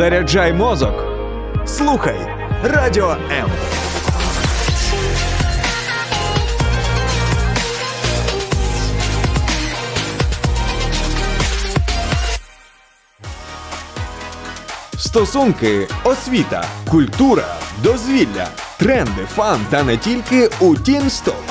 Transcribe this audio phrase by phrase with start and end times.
[0.00, 1.04] Заряджай мозок.
[1.66, 2.18] Слухай
[2.64, 3.50] Радіо М.
[14.98, 17.44] Стосунки, освіта, культура,
[17.82, 18.48] дозвілля,
[18.78, 21.44] тренди, фан та не тільки у Тінсток.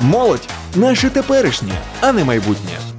[0.00, 2.93] Молодь наше теперішнє, а не майбутнє.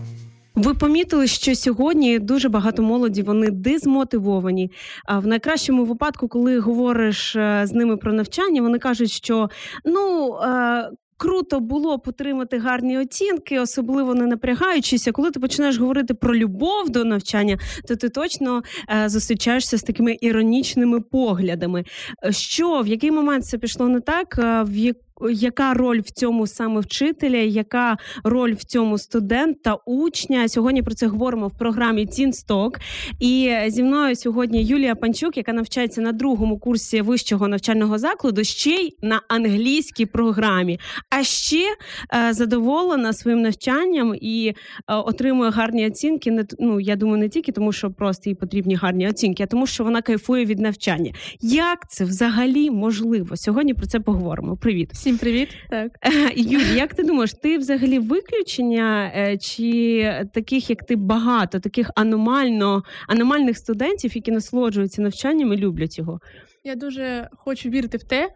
[0.56, 4.72] Ви помітили, що сьогодні дуже багато молоді вони дезмотивовані.
[5.06, 9.50] А в найкращому випадку, коли говориш е, з ними про навчання, вони кажуть, що
[9.86, 10.34] ну.
[10.36, 15.12] Е, круто було б отримати гарні оцінки, особливо не напрягаючися.
[15.12, 20.18] Коли ти починаєш говорити про любов до навчання, то ти точно е, зустрічаєшся з такими
[20.22, 21.84] іронічними поглядами.
[22.30, 24.38] Що в який момент це пішло не так?
[24.68, 24.98] В як
[25.32, 30.48] яка роль в цьому саме вчителя, яка роль в цьому студента, учня?
[30.48, 32.80] Сьогодні про це говоримо в програмі Тінсток.
[33.20, 38.70] І зі мною сьогодні Юлія Панчук, яка навчається на другому курсі вищого навчального закладу, ще
[38.70, 41.76] й на англійській програмі, а ще
[42.14, 46.46] е, задоволена своїм навчанням і е, отримує гарні оцінки.
[46.60, 49.84] Ну я думаю, не тільки тому, що просто їй потрібні гарні оцінки, а тому, що
[49.84, 51.12] вона кайфує від навчання.
[51.42, 53.38] Як це взагалі можливо?
[53.38, 54.58] Сьогодні про це поговоримо.
[54.58, 54.92] Привіт.
[55.06, 55.50] Всім привіт.
[55.70, 55.92] Так
[56.36, 62.84] Юлі, як ти думаєш, ти взагалі виключення е, чи таких, як ти багато, таких аномально
[63.08, 66.20] аномальних студентів, які насолоджуються навчанням і люблять його?
[66.64, 68.30] Я дуже хочу вірити в те,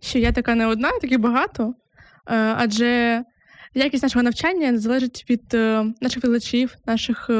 [0.00, 1.74] що я така не одна, таких багато, е,
[2.56, 3.22] адже
[3.74, 7.30] якість нашого навчання залежить від е, наших викладачів, наших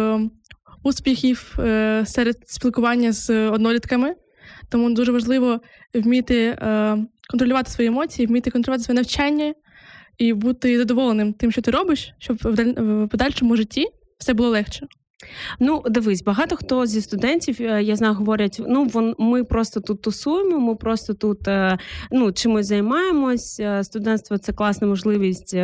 [0.83, 1.59] успіхів
[2.05, 4.15] серед спілкування з однолітками.
[4.69, 5.61] Тому дуже важливо
[5.95, 6.59] вміти
[7.31, 9.55] контролювати свої емоції, вміти контролювати своє навчання
[10.19, 13.87] і бути задоволеним тим, що ти робиш, щоб в подальшому житті
[14.19, 14.87] все було легше.
[15.61, 20.03] Ну, дивись, багато хто зі студентів, е, я знаю, говорять: ну вон ми просто тут
[20.03, 21.79] тусуємо, ми просто тут е,
[22.11, 23.61] ну, чимось займаємось.
[23.61, 25.55] Е, студентство це класна можливість,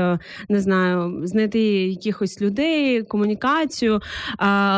[0.48, 4.00] не знаю, знайти якихось людей, комунікацію.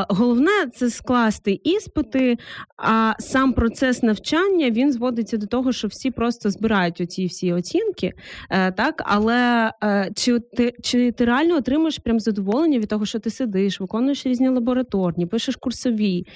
[0.09, 2.37] Головне це скласти іспити.
[2.77, 8.13] А сам процес навчання він зводиться до того, що всі просто збирають оці всі оцінки.
[8.51, 9.71] Так, але
[10.17, 14.49] чи ти чи ти реально отримуєш прям задоволення від того, що ти сидиш, виконуєш різні
[14.65, 16.27] лабораторні, пишеш курсові.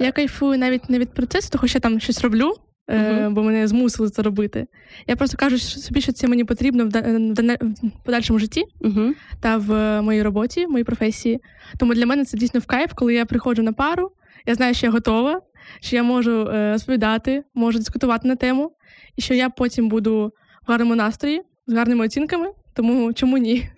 [0.00, 2.54] Я кайфую навіть не від процесу, що я там щось роблю.
[2.88, 3.30] Uh-huh.
[3.30, 4.66] Бо мене змусили це робити.
[5.06, 7.58] Я просто кажу собі, що це мені потрібно в
[8.04, 9.12] подальшому житті uh-huh.
[9.40, 11.40] та в моїй роботі, в моїй професії.
[11.78, 14.10] Тому для мене це дійсно в кайф, коли я приходжу на пару,
[14.46, 15.40] я знаю, що я готова,
[15.80, 18.72] що я можу е, розповідати, можу дискутувати на тему,
[19.16, 20.32] і що я потім буду
[20.66, 22.46] в гарному настрої, з гарними оцінками,
[22.78, 23.68] тому чому ні?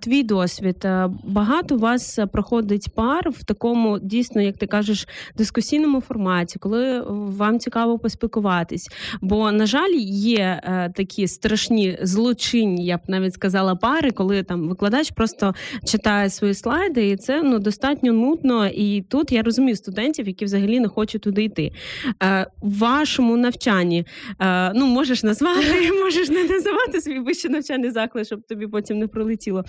[0.00, 0.86] Твій досвід
[1.24, 7.58] багато у вас проходить пар в такому дійсно, як ти кажеш, дискусійному форматі, коли вам
[7.58, 8.88] цікаво поспілкуватись.
[9.20, 14.68] Бо, на жаль, є е, такі страшні злочинні, я б навіть сказала, пари, коли там
[14.68, 15.54] викладач просто
[15.86, 18.66] читає свої слайди, і це ну достатньо нудно.
[18.66, 21.72] І тут я розумію студентів, які взагалі не хочуть туди йти.
[22.22, 24.06] Е, в вашому навчанні
[24.40, 29.06] е, ну можеш назвати, можеш не називати свій вищий навчальний заклад щоб тобі потім не
[29.06, 29.64] пролетіло.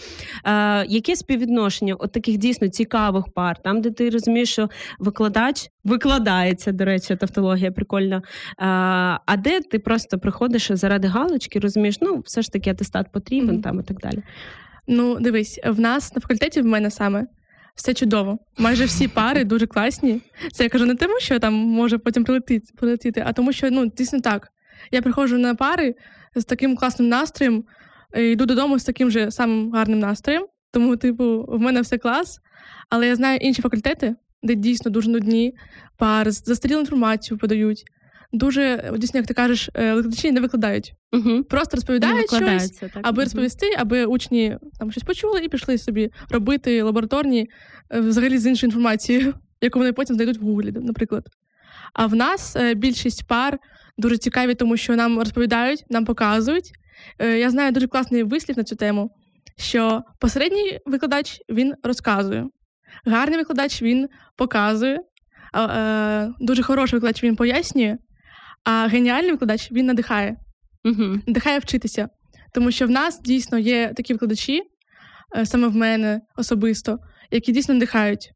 [0.45, 4.69] Е, Яке співвідношення от таких дійсно цікавих пар, там, де ти розумієш, що
[4.99, 8.17] викладач викладається, до речі, тавтологія прикольна.
[8.17, 8.21] Е,
[9.25, 13.61] а де ти просто приходиш заради галочки, розумієш, ну все ж таки атестат потрібен mm-hmm.
[13.61, 14.23] там і так далі.
[14.87, 17.25] Ну, дивись, в нас на факультеті в мене саме.
[17.75, 18.37] Все чудово.
[18.57, 20.21] Майже всі пари дуже класні.
[20.51, 23.85] Це я кажу не тому, що там може потім прилетіти, прилетіти, а тому, що ну
[23.85, 24.47] дійсно так.
[24.91, 25.95] Я приходжу на пари
[26.35, 27.63] з таким класним настроєм,
[28.15, 32.39] йду додому з таким же самим гарним настроєм, тому, типу, в мене все клас.
[32.89, 35.53] Але я знаю інші факультети, де дійсно дуже нудні,
[35.97, 37.83] пар, застарілу інформацію подають.
[38.33, 40.93] Дуже дійсно, як ти кажеш, е, викладачі не викладають.
[41.13, 41.43] Угу.
[41.43, 42.99] Просто розповідають щось, так.
[43.01, 47.49] аби розповісти, аби учні там щось почули і пішли собі робити лабораторні
[47.89, 51.27] е, взагалі з іншою інформацією, яку вони потім знайдуть в Гуглі, наприклад.
[51.93, 53.59] А в нас більшість пар
[53.97, 56.86] дуже цікаві, тому що нам розповідають, нам показують, Е,
[57.19, 59.09] я знаю дуже класний вислів на цю тему,
[59.57, 62.47] що посередній викладач він розказує,
[63.05, 64.99] гарний викладач він показує,
[65.55, 67.97] е, дуже хороший викладач він пояснює,
[68.63, 70.37] а геніальний викладач він надихає,
[70.85, 71.21] угу.
[71.27, 72.09] надихає вчитися.
[72.53, 74.63] Тому що в нас дійсно є такі викладачі,
[75.37, 76.99] е, саме в мене особисто,
[77.31, 78.31] які дійсно надихають.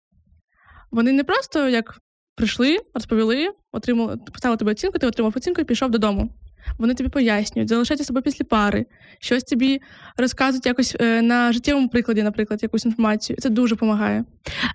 [0.91, 1.99] Вони не просто як
[2.35, 6.29] прийшли, розповіли, отримали, поставили тобі оцінку, ти отримав оцінку і пішов додому.
[6.77, 8.85] Вони тобі пояснюють, залишаються себе після пари,
[9.19, 9.81] щось тобі
[10.17, 13.37] розказують якось е, на життєвому прикладі, наприклад, якусь інформацію.
[13.39, 14.23] Це дуже допомагає.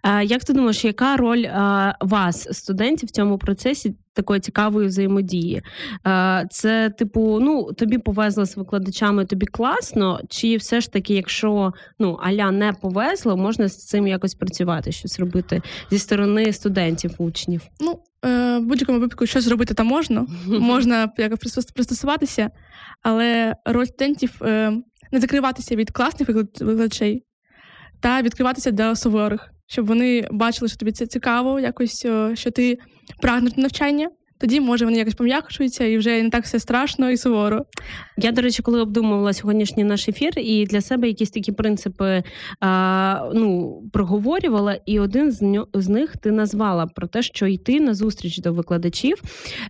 [0.02, 5.62] А Як ти думаєш, яка роль а, вас, студентів, в цьому процесі такої цікавої взаємодії?
[6.04, 11.72] А, Це, типу, ну тобі повезли з викладачами, тобі класно, чи все ж таки, якщо
[11.98, 17.62] ну аля не повезло, можна з цим якось працювати, щось робити зі сторони студентів, учнів?
[17.80, 17.98] Ну,
[18.58, 22.50] в будь-якому випадку щось зробити там можна, можна якось пристосуватися,
[23.02, 24.72] але роль студентів е,
[25.12, 27.24] не закриватися від класних викладачей
[28.00, 32.78] та відкриватися для суворих, щоб вони бачили, що тобі це цікаво, якось е, що ти
[33.22, 34.10] прагнеш навчання.
[34.38, 37.64] Тоді може вони якось пом'якшуються і вже не так все страшно і суворо.
[38.16, 42.22] Я, до речі, коли обдумувала сьогоднішній наш ефір, і для себе якісь такі принципи
[42.60, 45.32] а, ну, проговорювала, і один
[45.74, 49.22] з, них ти назвала про те, що йти на зустріч до викладачів.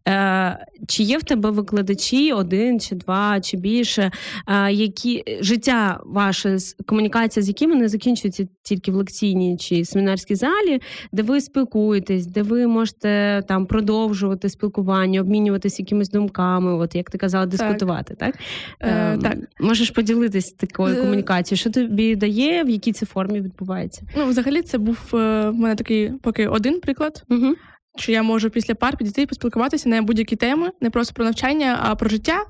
[0.08, 4.10] Е, чи є в тебе викладачі один чи два, чи більше,
[4.44, 10.80] а, які життя ваше, комунікація з якими не закінчується тільки в лекційній чи семінарській залі,
[11.12, 17.18] де ви спілкуєтесь, де ви можете там продовжувати спілкування, обмінюватись якимись думками, от як ти
[17.18, 18.34] казала, дискутувати, так?
[18.80, 19.36] Е, Ем, так.
[19.60, 24.02] Можеш поділитись такою Е, комунікацією, що тобі дає, в якій це формі відбувається?
[24.16, 27.54] Ну, взагалі, це був е, в мене такий поки один приклад, Угу.
[27.98, 31.78] що я можу після пар підійти і поспілкуватися на будь-які теми, не просто про навчання,
[31.82, 32.44] а про життя.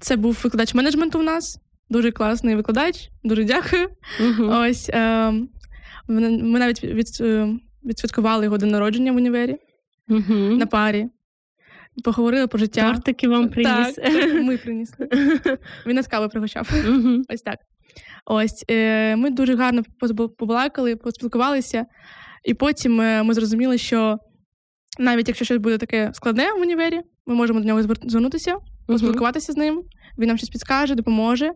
[0.00, 1.58] Це був викладач менеджменту в нас,
[1.90, 3.88] дуже класний викладач, дуже дякую.
[4.20, 4.50] Угу.
[4.52, 5.32] Ось е,
[6.08, 7.48] ми навіть від, е,
[7.84, 9.56] відсвяткували його день народження в універі
[10.08, 10.34] Угу.
[10.34, 11.06] на парі.
[12.04, 12.92] Поговорили про життя.
[12.92, 13.94] Тортики вам приніс.
[13.94, 15.08] Так, ми принесли.
[15.86, 16.68] Він нас кави пригощав.
[16.88, 17.22] Угу.
[17.28, 17.58] Ось так.
[18.26, 19.82] Ось е, ми дуже гарно
[20.38, 21.86] побалакали, поспілкувалися,
[22.44, 24.18] і потім е, ми зрозуміли, що
[24.98, 28.56] навіть якщо щось буде таке складне в універі, ми можемо до нього звер- звернутися,
[28.86, 29.82] поспілкуватися з ним.
[30.18, 31.52] Він нам щось підскаже, допоможе.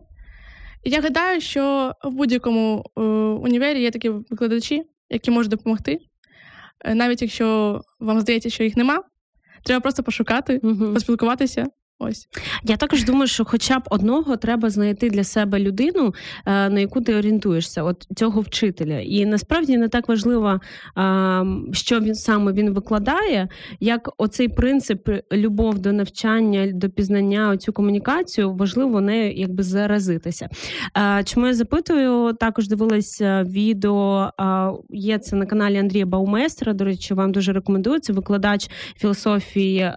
[0.83, 3.01] І я гадаю, що в будь-якому е,
[3.41, 5.99] універі є такі викладачі, які можуть допомогти.
[6.85, 9.03] Е, навіть якщо вам здається, що їх нема,
[9.63, 10.93] треба просто пошукати, Угу.
[10.93, 11.67] поспілкуватися.
[12.03, 12.27] Ось.
[12.63, 16.13] Я також думаю, що хоча б одного треба знайти для себе людину,
[16.45, 18.99] е, на яку ти орієнтуєшся, от цього вчителя.
[18.99, 20.59] І насправді не так важливо,
[21.71, 23.47] що він саме він викладає,
[23.79, 30.49] як оцей принцип любов до навчання, до пізнання, оцю комунікацію важливо нею якби заразитися.
[30.97, 32.33] Е, Чому я запитую?
[32.33, 34.31] Також дивилася відео.
[34.89, 36.73] Є це на каналі Андрія Баумейстера.
[36.73, 37.99] До речі, вам дуже рекомендую.
[37.99, 39.95] Це викладач філософії е,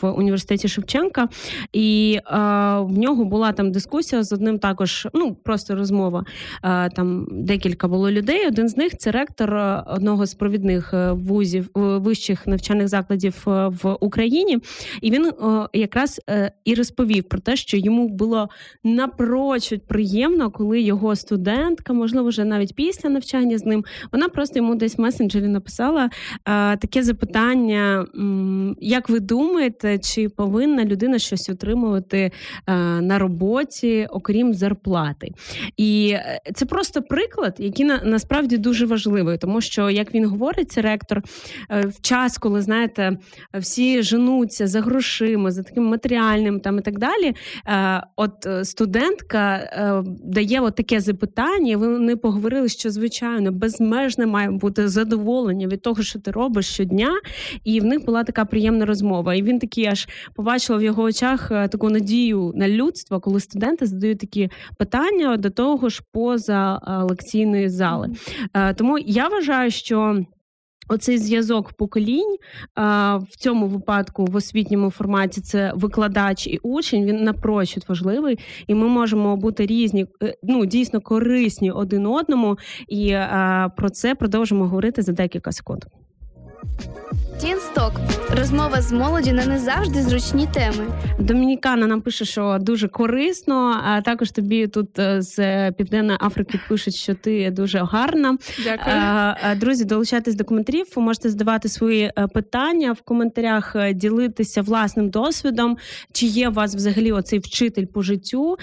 [0.00, 1.28] в університеті Шевченка.
[1.72, 2.36] І е,
[2.80, 6.24] в нього була там дискусія з одним також, ну просто розмова.
[6.64, 8.46] Е, там декілька було людей.
[8.46, 13.42] Один з них це ректор е, одного з провідних е, вузів е, вищих навчальних закладів
[13.46, 14.58] в Україні.
[15.02, 15.32] І він е,
[15.72, 16.20] якраз
[16.64, 18.48] і розповів про те, що йому було
[18.84, 24.74] напрочуд приємно, коли його студентка, можливо, вже навіть після навчання з ним, вона просто йому
[24.74, 26.10] десь в месенджері написала
[26.78, 28.06] таке запитання:
[28.80, 32.18] як ви думаєте, чи повинна людина щось отримувати
[32.66, 35.32] е, на роботі, окрім зарплати?
[35.76, 40.72] І е, це просто приклад, який на, насправді дуже важливий, тому що, як він говорить,
[40.72, 41.22] це ректор
[41.70, 43.18] е, в час, коли знаєте,
[43.54, 47.34] всі женуться за грошима, за таким матеріальним там і так далі.
[48.16, 49.70] От студентка
[50.24, 51.76] дає от таке запитання.
[51.76, 57.10] Вони поговорили, що звичайно безмежне має бути задоволення від того, що ти робиш щодня.
[57.64, 59.34] І в них була така приємна розмова.
[59.34, 63.86] І він такий аж побачила в його очах е, таку надію на людство, коли студенти
[63.86, 68.10] задають такі питання до того ж поза е, лекційної зали.
[68.54, 70.24] Е, Тому я вважаю, що.
[70.88, 72.36] Оцей зв'язок поколінь
[72.76, 77.04] в цьому випадку в освітньому форматі це викладач і учень.
[77.04, 80.06] Він напрочуд важливий, і ми можемо бути різні,
[80.42, 82.58] ну дійсно корисні один одному.
[82.88, 83.16] І
[83.76, 85.84] про це продовжимо говорити за декілька секунд.
[87.40, 87.92] Тінсток
[88.30, 90.86] розмова з молоді на не завжди зручні теми.
[91.18, 93.80] Домінікана нам пише, що дуже корисно.
[93.84, 98.38] А також тобі тут е, з Південної Африки пишуть, що ти дуже гарна.
[98.64, 99.56] Дякую.
[99.60, 100.86] Друзі, долучайтесь до коментарів.
[100.96, 105.76] Ви можете задавати свої е, питання в коментарях, е, ділитися власним досвідом.
[106.12, 108.56] Чи є у вас взагалі оцей вчитель по життю,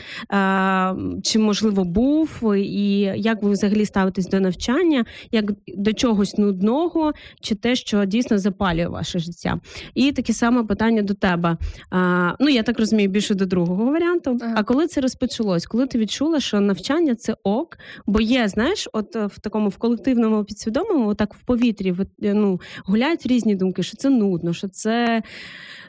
[1.23, 7.55] чи можливо був, і як ви взагалі ставитесь до навчання, як до чогось нудного, чи
[7.55, 9.59] те, що дійсно запалює запалює ваше життя.
[9.93, 11.57] І таке саме питання до тебе.
[11.91, 14.37] А, Ну я так розумію, більше до другого варіанту.
[14.41, 14.53] Ага.
[14.57, 15.65] А коли це розпочалось?
[15.65, 19.77] Коли ти відчула, що навчання це ок, бо є, знаєш, от е, в такому в
[19.77, 24.67] колективному підсвідомому, отак в повітрі в- е, ну, гуляють різні думки, що це нудно, що
[24.67, 25.23] це.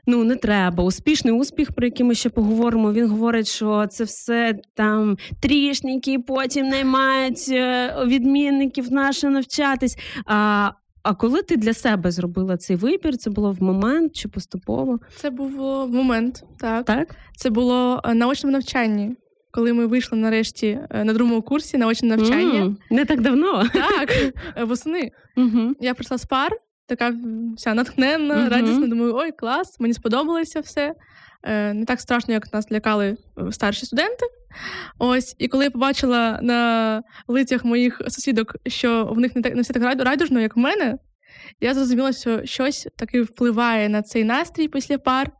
[0.06, 0.84] Ну, не треба.
[0.84, 2.92] Успішний успіх, про який ми ще поговоримо.
[2.92, 9.96] Він говорить, що це все там трішники, потім наймають е, відмінників наше навчатись.
[10.26, 10.70] А,
[11.04, 14.98] а коли ти для себе зробила цей вибір, це було в момент чи поступово?
[15.16, 16.84] Це був в момент, так.
[16.84, 17.16] Так?
[17.36, 19.16] Це було е, на очному навчанні,
[19.50, 22.64] коли ми вийшли нарешті е, на другому курсі на очне навчання.
[22.64, 23.68] mm, не так давно.
[23.72, 24.34] Так,
[24.66, 25.10] восени.
[25.36, 25.72] Mm-hmm.
[25.80, 26.52] Я прийшла з пар,
[26.86, 27.14] така
[27.56, 28.48] вся натхненна, Мгм.
[28.48, 28.86] радісна.
[28.86, 30.94] Думаю, ой, клас, мені сподобалося все.
[31.42, 33.16] Е, Не так страшно, як нас лякали
[33.48, 34.26] е, старші студенти.
[34.98, 39.62] Ось, і коли я побачила на лицях моїх сусідок, що в них не так не
[39.62, 40.98] все так райдужно, як в мене,
[41.60, 45.30] я зрозуміла, що щось таки впливає на цей настрій після пар.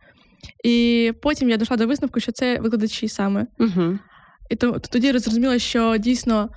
[0.65, 3.47] І потім я дійшла до висновку, що це викладачі саме.
[3.59, 3.99] Угу.
[4.51, 6.49] І то, тоді зрозуміла, що дійсно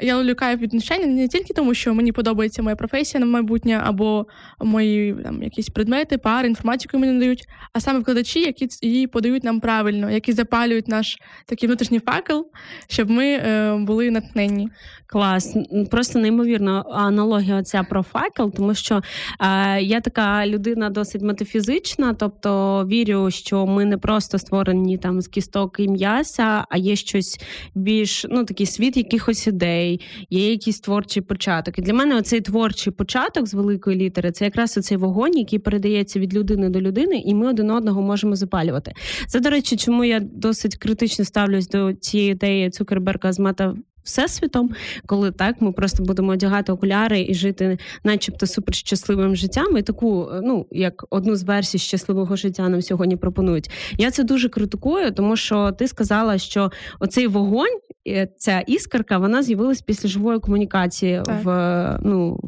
[0.00, 4.26] я лякаю від навчання не тільки тому, що мені подобається моя професія на майбутнє, або
[4.60, 9.60] мої там якісь предмети, пари, інформацію, мені надають, а саме викладачі, які її подають нам
[9.60, 12.46] правильно, які запалюють наш такий внутрішній факел,
[12.88, 14.68] щоб ми е, були натхненні.
[15.10, 15.56] Клас,
[15.90, 19.02] просто неймовірна аналогія оця про факел, тому що
[19.40, 25.28] е, я така людина досить метафізична, тобто вірю, що ми не просто створені там з
[25.28, 27.40] кісток і м'яса, а є щось
[27.74, 29.87] більш ну такий світ якихось ідей,
[30.30, 31.78] є якийсь творчий початок.
[31.78, 36.20] І для мене оцей творчий початок з великої літери це якраз оцей вогонь, який передається
[36.20, 38.92] від людини до людини, і ми один одного можемо запалювати.
[39.26, 43.74] Це, до речі, чому я досить критично ставлюсь до цієї ідеї Цукерберга з мета.
[44.02, 44.70] Всесвітом,
[45.06, 50.66] коли так ми просто будемо одягати окуляри і жити, начебто, суперщасливим життям, і таку, ну
[50.70, 53.70] як одну з версій щасливого життя нам сьогодні пропонують.
[53.98, 57.78] Я це дуже критикую, тому що ти сказала, що оцей вогонь,
[58.08, 61.22] е, ця іскорка, вона з'явилась після живої комунікації.
[61.24, 61.44] Так.
[61.44, 62.40] В ну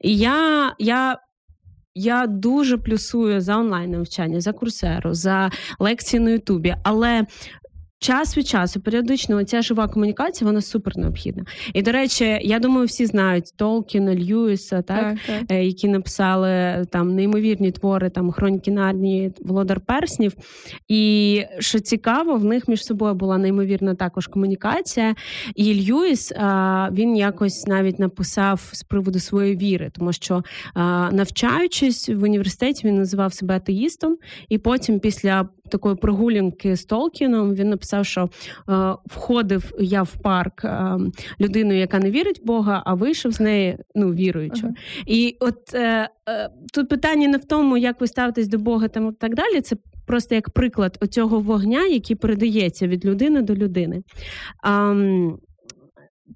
[0.00, 0.74] і я.
[0.78, 1.18] я
[2.00, 7.26] я дуже плюсую за онлайн навчання, за курсеру, за лекції на Ютубі, але
[7.98, 11.44] час від часу, періодично, ця жива комунікація, вона супер необхідна.
[11.74, 15.42] І до речі, я думаю, всі знають Толкіна, Льюіса, так, так.
[15.48, 20.32] е, які написали там неймовірні твори, там хроніки Нарнії, Володар Перснів.
[20.88, 25.14] І що цікаво, в них між собою була неймовірна також комунікація.
[25.54, 26.32] І Льюіс
[26.92, 30.42] він якось навіть написав з приводу своєї віри, тому що
[31.12, 34.16] навчаючись в університеті, він називав себе атеїстом,
[34.48, 35.48] і потім після.
[35.68, 38.30] Такої прогулянки з Толкіном він написав, що
[38.68, 40.98] е, входив я в парк е,
[41.40, 44.62] людиною, яка не вірить в Бога, а вийшов з неї ну віруючи.
[44.64, 44.74] Ага.
[45.06, 49.08] І от е, е, тут питання не в тому, як ви ставитесь до Бога там
[49.08, 49.60] і так далі.
[49.60, 54.02] Це просто як приклад оцього вогня, який передається від людини до людини.
[54.62, 54.94] А,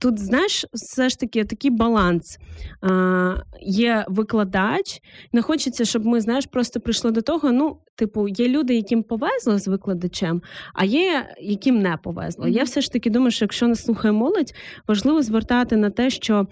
[0.01, 2.39] Тут, знаєш, все ж таки такий баланс.
[2.81, 5.01] А, Є викладач,
[5.33, 7.53] не хочеться, щоб ми, знаєш, просто прийшли до того.
[7.53, 10.43] Ну, типу, є люди, яким повезло з викладачем,
[10.75, 12.45] а є яким не повезло.
[12.45, 12.55] Мгм.
[12.55, 14.55] Я все ж таки думаю, що якщо нас слухає молодь,
[14.89, 16.47] важливо звертати на те, що.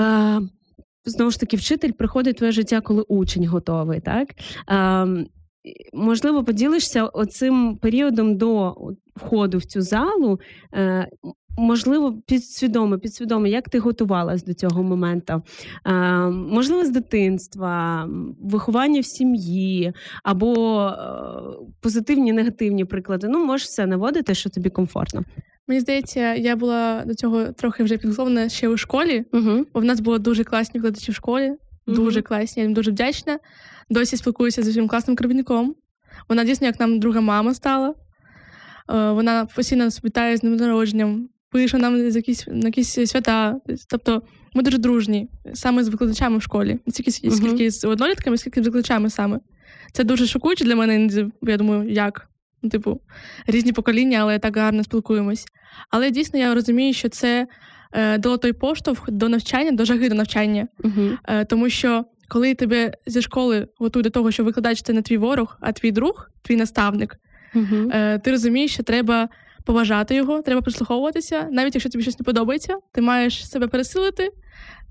[0.00, 0.40] Е,
[1.08, 4.28] Знову ж таки, вчитель приходить в твоє життя, коли учень готовий, так?
[4.68, 5.26] Ем,
[5.92, 8.76] можливо, поділишся оцим періодом до
[9.16, 10.40] входу в цю залу.
[10.74, 11.08] Е,
[11.58, 15.42] можливо, підсвідомо, підсвідомо, як ти готувалась до цього моменту?
[15.86, 15.92] Е,
[16.30, 18.08] можливо, з дитинства,
[18.42, 20.96] виховання в сім'ї або е,
[21.80, 23.28] позитивні, негативні приклади.
[23.28, 25.24] Ну, можеш все наводити, що тобі комфортно.
[25.68, 29.66] Мені здається, я була до цього трохи вже підготовлена ще у школі, Угу.
[29.74, 31.52] бо в нас було дуже класні викладачі в школі.
[31.86, 33.38] Дуже класні, я їм дуже вдячна.
[33.90, 35.74] Досі спілкуюся зі своїм класним керівником.
[36.28, 37.88] Вона дійсно як нам друга мама стала.
[37.88, 43.56] Е, Вона постійно нас вітає з днем народженням, пише нам якісь, на якісь свята.
[43.90, 44.22] Тобто
[44.54, 46.78] ми дуже дружні саме з викладачами в школі.
[47.28, 47.36] Мгм.
[47.36, 49.40] скільки з однолітками, скільки з викладачами саме.
[49.92, 51.08] Це дуже шокуюче для мене.
[51.42, 52.28] Я думаю, як?
[52.62, 53.00] Ну, типу,
[53.46, 55.44] різні покоління, але так гарно спілкуємось.
[55.90, 57.46] Але дійсно я розумію, що це
[57.92, 60.68] е, дало той поштовх до навчання, до жаги до навчання.
[60.84, 61.10] Угу.
[61.28, 65.16] Е, тому що коли тебе зі школи готують до того, що викладач це не твій
[65.16, 67.16] ворог, а твій друг, твій наставник,
[67.92, 69.28] е, ти розумієш, що треба
[69.66, 71.48] поважати його, треба прислуховуватися.
[71.50, 74.30] Навіть якщо тобі щось не подобається, ти маєш себе пересилити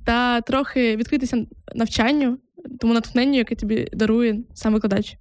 [0.06, 2.38] та трохи відкритися навчанню,
[2.80, 5.18] тому натхненню, яке тобі дарує сам викладач.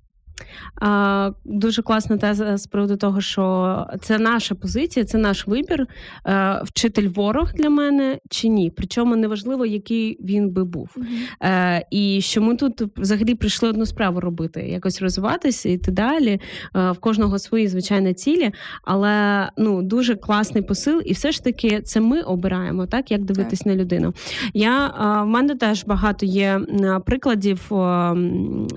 [0.80, 5.86] А, Дуже класна теза з приводу того, що це наша позиція, це наш вибір.
[6.26, 8.72] Е, Вчитель ворог для мене чи ні.
[8.76, 10.96] Причому неважливо, який він би був.
[11.42, 16.40] Е, І що ми тут взагалі прийшли одну справу робити, якось розвиватися, йти далі.
[16.76, 18.50] Е, В кожного свої звичайні цілі,
[18.82, 23.58] але ну дуже класний посил, і все ж таки це ми обираємо, так як дивитись
[23.58, 23.66] так.
[23.66, 24.14] на людину.
[24.54, 24.88] Я
[25.24, 26.60] в мене теж багато є
[27.06, 28.16] прикладів е,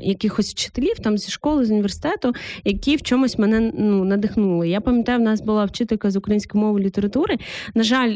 [0.02, 4.70] якихось вчителів там зі школи, з університету, які в чомусь мене ну надихнули.
[4.70, 7.38] Я пам'ятаю, в нас була вчителька з української мови літератури.
[7.76, 8.16] На жаль,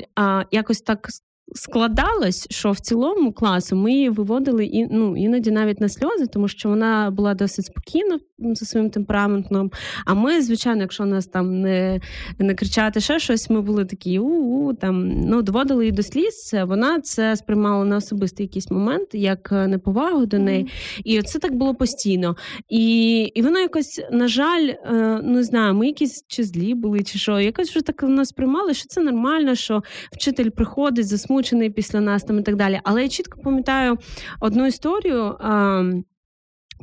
[0.52, 1.10] якось так
[1.56, 6.48] складалось, що в цілому класу ми її виводили і ну іноді навіть на сльози, тому
[6.48, 9.72] що вона була досить спокійна за своїм темпераментом.
[10.06, 12.02] А ми, звичайно, якщо нас там не
[12.40, 16.56] не кричати ще щось, ми були такі у-у, там ну доводили її до сліз.
[16.64, 20.68] Вона це сприймала на особистий якийсь момент, як е, неповагу до неї.
[21.04, 22.36] І це так було постійно.
[22.70, 27.20] І і воно якось, на жаль, е, не знаю, ми якісь чи злі були, чи
[27.20, 32.00] що, якось вже так воно сприймали, що це нормально, що вчитель приходить засмучений, засмучений після
[32.02, 32.80] нас там і так далі.
[32.84, 33.98] Але я чітко пам'ятаю
[34.40, 35.36] одну історію.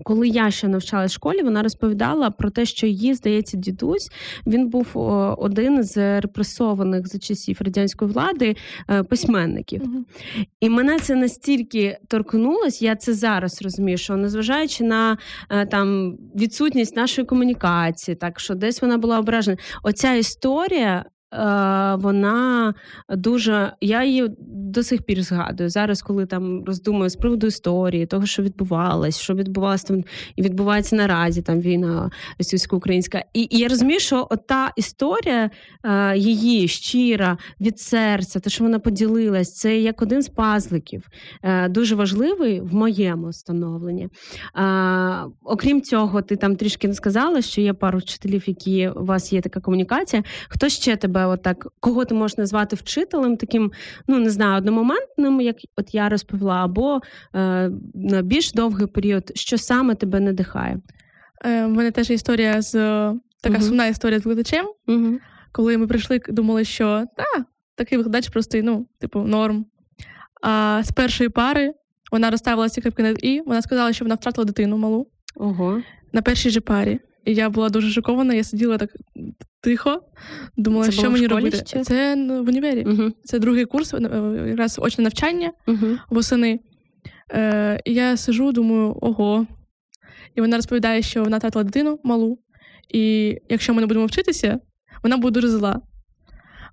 [0.05, 4.11] Коли я ще навчалась в школі, вона розповідала про те, що її, здається, дідусь
[4.47, 4.87] він був
[5.39, 8.57] один з репресованих за часів радянської влади
[8.91, 9.83] е, письменників.
[9.83, 10.05] uh
[10.61, 15.19] І мене це настільки торкнулось, я це зараз розумію, що незважаючи на
[15.51, 19.57] е, там відсутність нашої комунікації, так що десь вона була ображена.
[19.83, 21.05] Оця історія
[21.99, 22.75] вона
[23.09, 23.73] дуже.
[23.81, 25.71] Я її до сих пір згадую.
[25.71, 30.05] Зараз, коли там роздумую з приводу історії, того, що відбувалось, що відбувалося там
[30.37, 33.25] і відбувається наразі там війна російсько-українська.
[33.35, 35.51] І, і я розумію, що та історія
[35.85, 41.09] е, її щира від серця, те, що вона поділилась, це як один з пазликів,
[41.43, 44.09] е, дуже важливий в моєму становленні.
[45.43, 49.41] Окрім цього, ти там трішки не сказала, що є пару вчителів, які у вас є
[49.41, 50.23] така комунікація.
[50.49, 51.18] Хто ще тебе?
[51.19, 53.73] Тебе отак, кого ти можеш назвати вчителем, таким,
[54.07, 57.01] ну не знаю, одномоментним, як от я розповіла, або
[57.35, 60.81] е, на більш довгий період, що саме тебе надихає?
[61.45, 62.73] Е, У мене теж історія з
[63.41, 64.67] така uh сумна історія з викладачем.
[64.89, 65.19] uh
[65.53, 67.45] Коли ми прийшли, думали, що та,
[67.75, 69.67] такий викладач простий, ну, типу, норм.
[70.43, 71.75] А з першої пари
[72.13, 75.07] вона розставила ці крипки на і, вона сказала, що вона втратила дитину малу
[75.37, 75.83] Ого.
[76.13, 77.01] на першій же парі.
[77.29, 78.91] І я була дуже шокована, я сиділа так
[79.61, 80.03] тихо,
[80.57, 81.57] думала, це що мені робити.
[81.57, 81.85] Ще?
[81.85, 82.85] Це ну, в універі.
[82.85, 83.13] Угу.
[83.25, 84.01] Це другий курс, е,
[84.49, 85.87] якраз очне навчання угу.
[86.11, 86.61] восени.
[87.33, 89.47] Е, І я сижу, думаю, ого.
[90.35, 92.39] І вона розповідає, що вона тратила дитину малу,
[92.95, 94.61] і якщо ми не будемо вчитися,
[95.03, 95.81] вона буде дуже зла.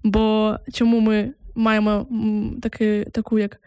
[0.03, 2.07] Бо чому ми маємо
[2.61, 3.57] таки, таку як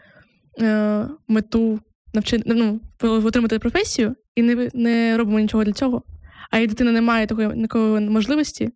[0.61, 1.79] е, мету
[2.13, 6.03] навчити ну, отримати професію і не не робимо нічого для цього?
[6.49, 8.69] А її дитина не має такої такої можливості,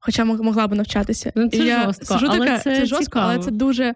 [0.00, 1.32] хоча могла б навчатися.
[1.34, 3.26] Ну, Це я жорстко, сижу але така, це, це жорстко, цікаво.
[3.30, 3.94] але це дуже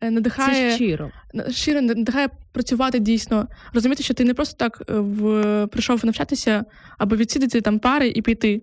[0.00, 1.10] е, надихає Це щиро.
[1.50, 6.64] щиро надихає працювати дійсно, розуміти, що ти не просто так е, в прийшов навчатися
[6.98, 8.62] або відсідати там пари і піти.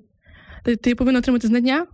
[0.66, 1.88] Ти, ти повинен отримати знання,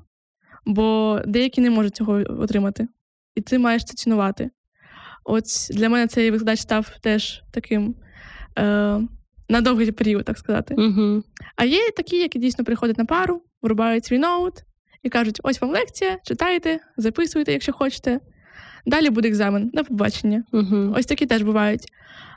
[0.65, 2.87] бо деякі не можуть цього отримати.
[3.35, 4.49] І ти маєш це цінувати.
[5.23, 7.95] От для мене цей викладач став теж таким
[8.59, 8.99] е,
[9.49, 10.75] на довгий період, так сказати.
[10.77, 11.23] Угу.
[11.55, 14.53] А є такі, які дійсно приходять на пару, врубають свій ноут
[15.03, 18.19] і кажуть: ось вам лекція, читайте, записуйте, якщо хочете.
[18.85, 20.43] Далі буде екзамен на побачення.
[20.51, 20.93] Угу.
[20.97, 21.87] Ось такі теж бувають.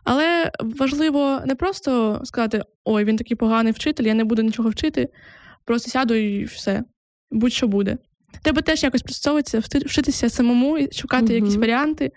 [0.04, 5.08] Але важливо не просто сказати: ой, він такий поганий вчитель, я не буду нічого вчити,
[5.64, 6.84] просто сяду і все.
[7.30, 7.98] Будь-що буде.
[8.42, 11.34] Треба теж якось пристосовуватися, вчитися самому і шукати угу.
[11.34, 12.12] якісь варіанти,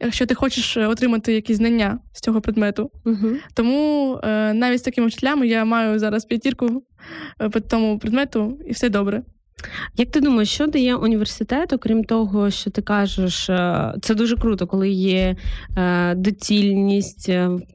[0.00, 2.90] якщо ти хочеш е, отримати якісь знання з цього предмету.
[3.04, 3.28] Угу.
[3.54, 6.82] Тому е, навіть з такими вчителями я маю зараз п'ятірку
[7.42, 9.22] е, по тому предмету, і все добре.
[9.96, 14.66] Як ти думаєш, що дає університет, окрім того, що ти кажеш, е, це дуже круто,
[14.66, 15.36] коли є
[16.16, 17.26] доцільність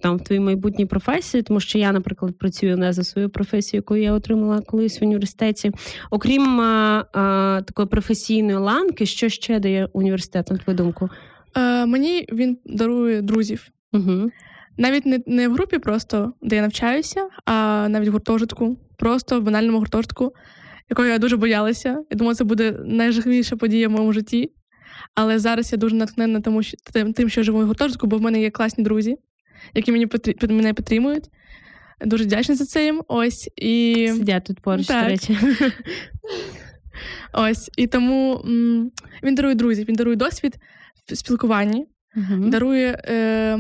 [0.02, 3.96] там в твоїй майбутній професії, тому що я, наприклад, працюю не за свою професію, яку
[3.96, 5.72] я отримала колись в університеті.
[6.12, 11.10] Окрім а, такої професійної ланки, що ще дає університет, на твою думку?
[11.58, 13.68] Е, Мені він дарує друзів.
[13.94, 14.32] Угу.
[14.78, 19.44] Навіть не не в групі, просто де я навчаюся, а навіть в гуртожитку, просто в
[19.44, 20.34] банальному гуртожитку,
[20.90, 21.90] якого я дуже боялася.
[22.10, 24.52] Я думала, це буде найжахливіша подія в моєму житті.
[25.16, 26.78] Але зараз я дуже натхнена тому, що
[27.16, 29.18] тим, що я живу в гуртожитку, бо в мене є класні друзі,
[29.74, 31.30] які мені під мене підтримують.
[32.06, 33.02] Дуже вдячна за це їм.
[33.08, 35.38] Ось і сидять тут поруч, до речі.
[37.34, 38.92] Ось і тому м-
[39.24, 40.58] він дарує друзів, він дарує досвід
[41.12, 41.86] в спілкуванні,
[42.18, 43.60] uh дарує е,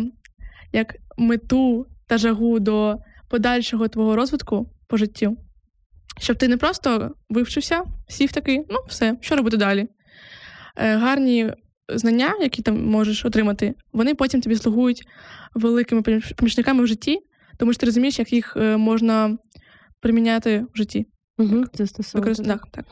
[0.73, 2.97] як мету та жагу до
[3.29, 5.37] подальшого твого розвитку, по життю.
[6.19, 9.87] Щоб ти не просто вивчився, сів такий, ну все, що робити далі.
[10.77, 11.53] Е, гарні
[11.89, 15.01] знання, які там можеш отримати, вони потім тобі слугують
[15.53, 16.01] великими
[16.37, 17.19] помічниками в житті,
[17.57, 19.37] тому що ти розумієш, як їх е, можна
[19.99, 21.05] приміняти в житті.
[21.37, 22.35] Угу, стосовно.
[22.35, 22.85] Так, так.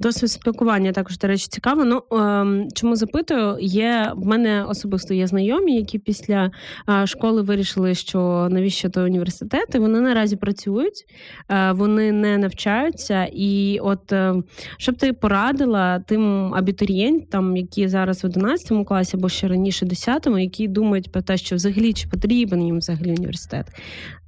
[0.00, 1.84] Досвід спілкування також, до речі, цікаво.
[1.84, 3.56] Ну ем, чому запитую?
[3.60, 6.50] Є в мене особисто є знайомі, які після
[6.88, 9.78] е, школи вирішили, що навіщо то університети.
[9.78, 11.04] Вони наразі працюють,
[11.50, 13.28] е, вони не навчаються.
[13.32, 14.34] І от е,
[14.76, 20.68] щоб ти порадила тим абітурієнтам, які зараз в 11 класі або ще раніше 10, які
[20.68, 23.66] думають про те, що взагалі чи потрібен їм взагалі університет.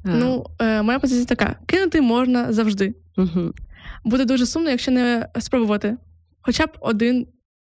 [0.04, 2.94] Ну, е, моя позиція така: кинути можна завжди.
[3.18, 3.52] Угу
[4.04, 5.96] буде дуже сумно, якщо не спробувати
[6.42, 7.26] хоча б один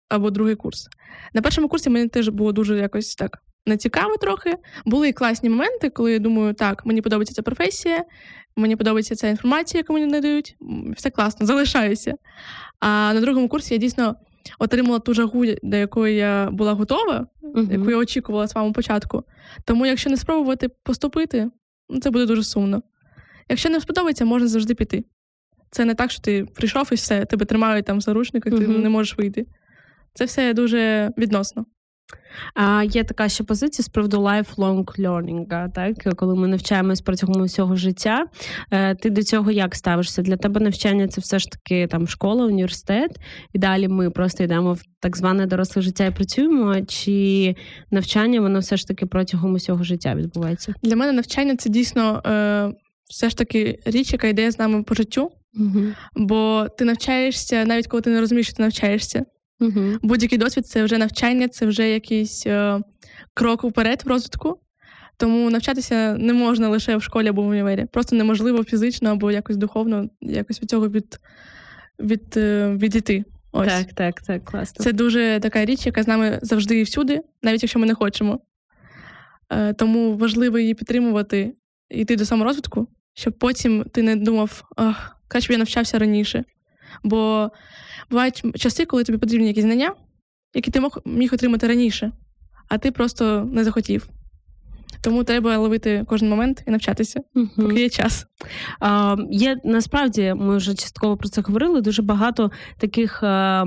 [0.09, 0.89] або другий курс.
[1.35, 4.55] На першому курсі мені теж було дуже якось так нецікаво трохи.
[4.85, 8.05] Були і класні моменти, коли я думаю, так, мені подобається ця професія,
[8.57, 10.57] мені подобається ця інформація, яку мені надають.
[10.97, 12.15] Все класно, залишаюся.
[12.81, 14.17] А на другому курсі я дійсно
[14.59, 17.73] отримала ту жагу, до якої я була готова, uh-huh.
[17.73, 19.25] яку я очікувала з самого початку.
[19.65, 21.51] Тому, якщо не спробувати поступити,
[21.89, 22.83] ну, це буде дуже сумно.
[23.49, 25.05] Якщо не сподобається, можна завжди піти.
[25.73, 28.79] Це не так, що ти прийшов і все, тебе тримають там заручники, ти uh-huh.
[28.79, 29.47] не можеш вийти.
[30.15, 31.65] Це все дуже відносно.
[32.55, 37.77] А Є така ще позиція з приводу lifelong learning, так коли ми навчаємось протягом усього
[37.77, 38.27] життя.
[38.71, 40.23] Е, ти до цього як ставишся?
[40.23, 43.21] Для тебе навчання це все ж таки там школа, університет,
[43.53, 46.81] і далі ми просто йдемо в так зване доросле життя і працюємо.
[46.81, 47.57] Чи
[47.91, 50.75] навчання воно все ж таки протягом усього життя відбувається?
[50.83, 52.73] Для мене навчання це дійсно е,
[53.11, 55.33] все ж таки річ, яка йде з нами по життю.
[55.55, 55.83] Угу.
[56.15, 59.25] Бо ти навчаєшся, навіть коли ти не розумієш, що ти навчаєшся.
[59.61, 59.99] Угу.
[60.03, 62.81] Будь-який досвід це вже навчання, це вже якийсь е,
[63.35, 64.59] крок вперед в розвитку.
[65.17, 67.87] Тому навчатися не можна лише в школі або в універі.
[67.93, 71.19] Просто неможливо фізично або якось духовно, якось від цього від,
[72.01, 73.25] від, е, відійти.
[73.53, 73.69] Ось.
[73.69, 74.85] Так, так, так, класно.
[74.85, 78.41] Це дуже така річ, яка з нами завжди і всюди, навіть якщо ми не хочемо.
[79.51, 81.55] Е, тому важливо її підтримувати,
[81.91, 86.45] йти до саморозвитку, щоб потім ти не думав, ах, краще б я навчався раніше.
[87.03, 87.51] Бо
[88.11, 89.95] бувають часи, коли тобі потрібні якісь знання,
[90.55, 92.13] які ти мог, міг отримати раніше,
[92.69, 94.09] а ти просто не захотів.
[95.01, 97.49] Тому треба ловити кожен момент і навчатися, угу.
[97.57, 98.27] поки є час.
[98.81, 101.81] А, Є насправді, ми вже частково про це говорили.
[101.81, 103.67] Дуже багато таких а,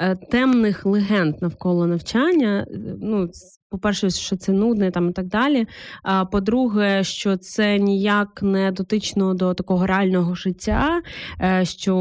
[0.00, 2.66] а, темних легенд навколо навчання.
[3.02, 3.30] Ну,
[3.70, 5.66] по-перше, що це нудне там і так далі.
[6.02, 11.02] А по-друге, що це ніяк не дотично до такого реального життя,
[11.40, 11.94] е, що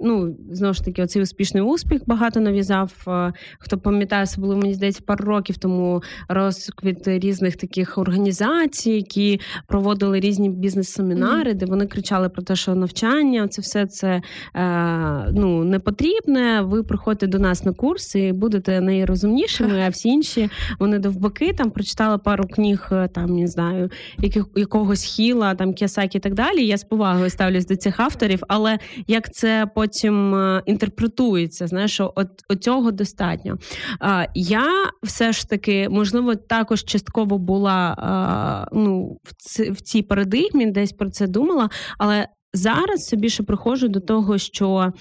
[0.00, 2.92] ну, знову ж таки, оцей успішний успіх багато нав'язав.
[3.08, 9.40] Е, хто пам'ятає, це було, мені здається, пару років тому розквіт різних таких організацій, які
[9.66, 11.56] проводили різні бізнес-семінари, mm-hmm.
[11.56, 14.22] де вони кричали про те, що навчання це все це
[14.54, 16.60] е, ну, не потрібне.
[16.60, 21.70] Ви приходите до нас на курси і будете найрозумнішими а всі інші вони довбаки там
[21.70, 26.66] прочитала пару книг, е, там не знаю, яких якогось хіла, там Кіосакі і так далі.
[26.66, 32.12] Я з повагою ставлюсь до цих авторів, але як це потім е, інтерпретується, знаєш, що
[32.16, 33.58] от, от цього достатньо.
[34.00, 34.66] А, Я
[35.02, 41.10] все ж таки, можливо, також частково була а, ну, в, в цій парадигмі, десь про
[41.10, 44.92] це думала, але зараз все більше приходжу до того, що.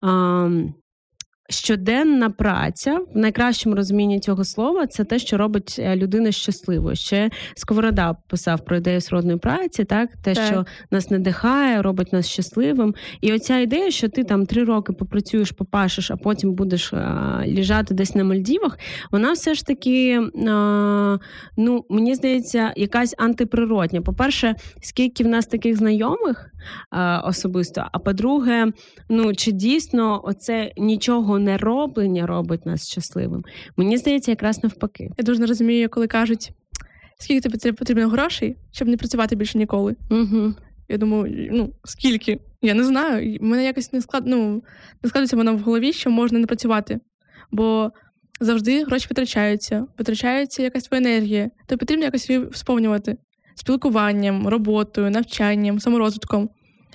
[0.00, 0.50] А,
[1.50, 6.96] Щоденна праця в найкращому розумінні цього слова це те, що робить е, людину щасливою.
[6.96, 10.46] Ще Сковорода писав про ідею сродної праці, так те, так.
[10.46, 12.94] що нас надихає, робить нас щасливим.
[13.20, 17.94] І оця ідея, що ти там три роки попрацюєш, попашеш, а потім будеш а, ліжати
[17.94, 18.78] десь на Мальдівах,
[19.10, 21.18] вона все ж таки, а,
[21.56, 24.02] ну мені здається, якась антиприродня.
[24.02, 26.50] По-перше, скільки в нас таких знайомих
[27.24, 28.66] особисто, а по-друге,
[29.08, 33.44] ну чи дійсно оце нічого не роблення робить нас щасливим.
[33.76, 35.10] Мені здається, якраз навпаки.
[35.18, 36.50] Я дуже не розумію, коли кажуть,
[37.18, 39.96] скільки тобі потрібно грошей, щоб не працювати більше ніколи.
[40.10, 40.54] Угу.
[40.88, 42.40] Я думаю, ну скільки?
[42.62, 43.38] Я не знаю.
[43.40, 44.22] У мене якось не склад...
[44.26, 44.62] ну,
[45.02, 47.00] не складається воно в голові, що можна не працювати.
[47.50, 47.92] Бо
[48.40, 51.50] завжди гроші витрачаються, витрачається якась твоя енергія.
[51.66, 53.16] То потрібно якось її сповнювати
[53.54, 56.50] спілкуванням, роботою, навчанням, саморозвитком.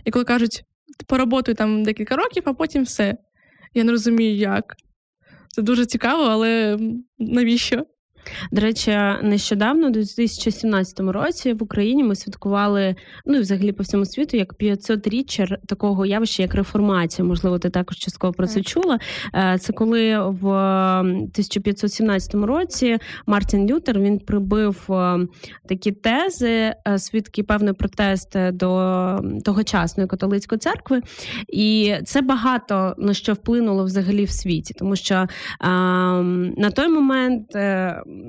[0.05, 0.63] І коли кажуть,
[1.07, 3.17] поработуй там декілька років, а потім все.
[3.73, 4.75] Я не розумію, як.
[5.47, 6.79] Це дуже цікаво, але
[7.19, 7.85] навіщо?
[8.51, 8.91] До речі,
[9.23, 14.53] нещодавно, у 2017 році, в Україні ми святкували, ну і взагалі по всьому світу, як
[14.53, 17.27] 500-річчя такого явища, як реформація.
[17.27, 18.99] Можливо, ти також частково про це чула.
[19.35, 25.27] Е, це коли в 1517 році Мартін Лютер він прибив е,
[25.67, 31.01] такі тези, е, свідки певний протест до тогочасної католицької церкви,
[31.47, 35.27] і це багато на що вплинуло взагалі в світі, тому що
[35.61, 37.55] на той момент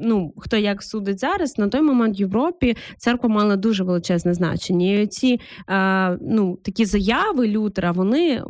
[0.03, 5.01] ну хто як судить зараз, на той момент в Європі церква мала дуже величезне значення.
[5.01, 8.43] І ці е, ну, такі заяви Лютера вони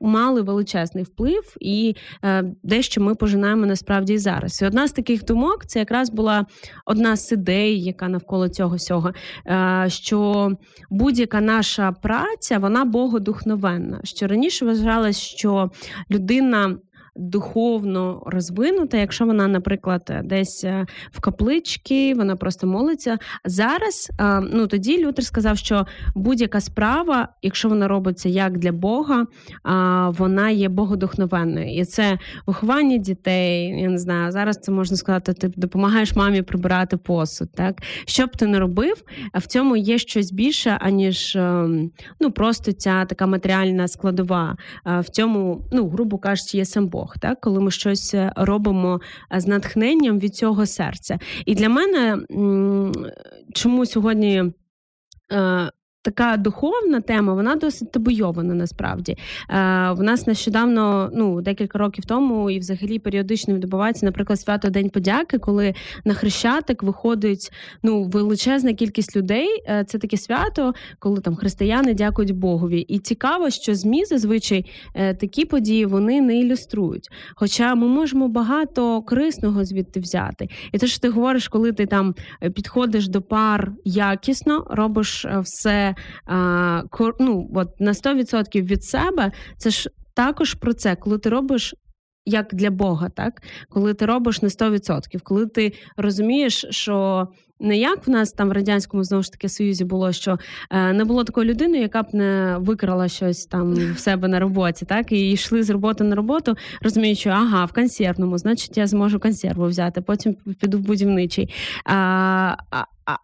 [0.00, 4.62] мали величезний вплив, і е, дещо ми пожинаємо насправді і зараз.
[4.62, 6.46] І одна з таких думок це якраз була
[6.86, 9.12] одна з ідей, яка навколо цього всього,
[9.46, 10.50] е, що
[10.90, 14.00] будь-яка наша праця вона богодухновенна.
[14.04, 15.70] Що раніше вважалось, що
[16.10, 16.76] людина
[17.16, 23.18] духовно розвинута, якщо вона, наприклад, десь е, в капличці, вона просто молиться.
[23.44, 29.26] Зараз е, ну тоді Лютер сказав, що будь-яка справа, якщо вона робиться як для Бога,
[30.18, 31.74] вона є богодухновенною.
[31.74, 33.80] І це виховання дітей.
[33.82, 37.48] Я не знаю, зараз це можна сказати, ти допомагаєш мамі прибирати посуд.
[37.54, 39.02] Так що б ти не робив,
[39.34, 44.56] в цьому є щось більше, аніж ем, ну просто ця така матеріальна складова.
[44.84, 47.03] В цьому, ну грубо кажучи, є сам Бог.
[47.04, 49.00] Бог, так коли ми щось е, робимо
[49.34, 51.18] е, з натхненням від цього серця.
[51.46, 52.18] І для мене
[53.54, 54.52] чому сьогодні.
[56.04, 59.12] Така духовна тема, вона досить табуйована насправді.
[59.12, 59.16] Е,
[59.92, 65.38] В нас нещодавно, ну декілька років тому, і взагалі періодично відбувається, наприклад, свято День подяки,
[65.38, 69.48] коли на хрещатик виходить ну величезна кількість людей.
[69.68, 72.80] Е, це таке свято, коли там християни дякують Богові.
[72.80, 77.08] І цікаво, що змі зазвичай е, такі події вони не ілюструють.
[77.34, 80.48] Хоча ми можемо багато корисного звідти взяти.
[80.72, 85.93] І те, що ти говориш, коли ти там е, підходиш до пар якісно, робиш е,
[86.90, 91.74] все ну, от на 100% від себе, це ж також про це, коли ти робиш.
[92.26, 97.28] Як для Бога, так коли ти робиш на 100%, коли ти розумієш, що
[97.60, 100.38] не як в нас там в радянському знову ж таки союзі було, що
[100.70, 104.86] е, не було такої людини, яка б не викрала щось там в себе на роботі,
[104.86, 109.66] так і йшли з роботи на роботу, розуміючи, ага, в консервному, значить, я зможу консерву
[109.66, 111.54] взяти, потім піду в будівничий.
[111.84, 112.56] А,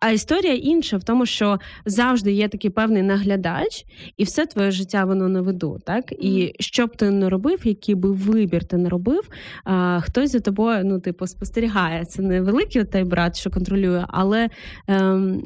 [0.00, 3.84] а історія інша в тому, що завжди є такий певний наглядач,
[4.16, 5.78] і все твоє життя воно на виду.
[5.84, 9.28] Так і що б ти не робив, який би вибір ти не робив,
[9.64, 12.04] а, хтось за тобою, ну типу, спостерігає.
[12.04, 14.48] Це не великий той брат, що контролює, але
[14.86, 15.42] ем,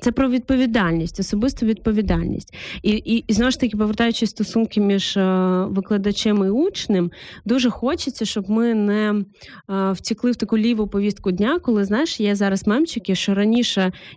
[0.00, 2.54] це про відповідальність, особисту відповідальність.
[2.82, 7.10] І, і, і знову ж таки, повертаючись стосунки між е, викладачем і учнем,
[7.44, 9.14] дуже хочеться, щоб ми не
[9.70, 13.65] е, втекли в таку ліву повістку дня, коли знаєш, є зараз мемчики, що раніше,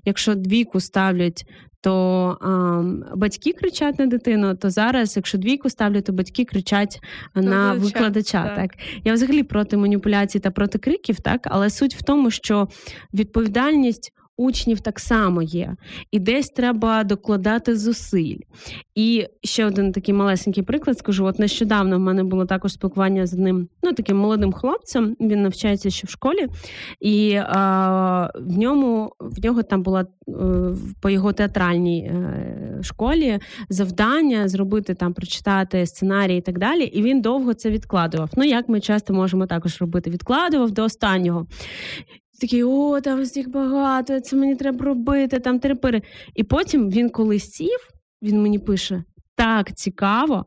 [0.05, 1.43] якщо двійку ставлять.
[1.81, 6.99] То а, батьки кричать на дитину, то зараз, якщо двійку ставлять, то батьки кричать
[7.35, 8.43] на викладача.
[8.43, 8.55] Так.
[8.55, 8.71] так
[9.03, 12.67] я взагалі проти маніпуляцій та проти криків, так але суть в тому, що
[13.13, 15.75] відповідальність учнів так само є,
[16.11, 18.37] і десь треба докладати зусиль.
[18.95, 23.33] І ще один такий малесенький приклад скажу: от нещодавно в мене було також спілкування з
[23.33, 25.15] одним ну таким молодим хлопцем.
[25.19, 26.47] Він навчається ще в школі,
[26.99, 30.33] і а, в ньому в нього там була е,
[31.01, 36.83] по його театральній е, школі завдання зробити там, прочитати сценарій і так далі.
[36.83, 38.29] І він довго це відкладував.
[38.37, 41.47] Ну як ми часто можемо також робити, відкладував до останнього
[42.41, 46.01] такий, о, там всіх багато, це мені треба робити, там терпири.
[46.35, 47.79] І потім він коли сів,
[48.21, 49.03] він мені пише:
[49.35, 50.45] так цікаво.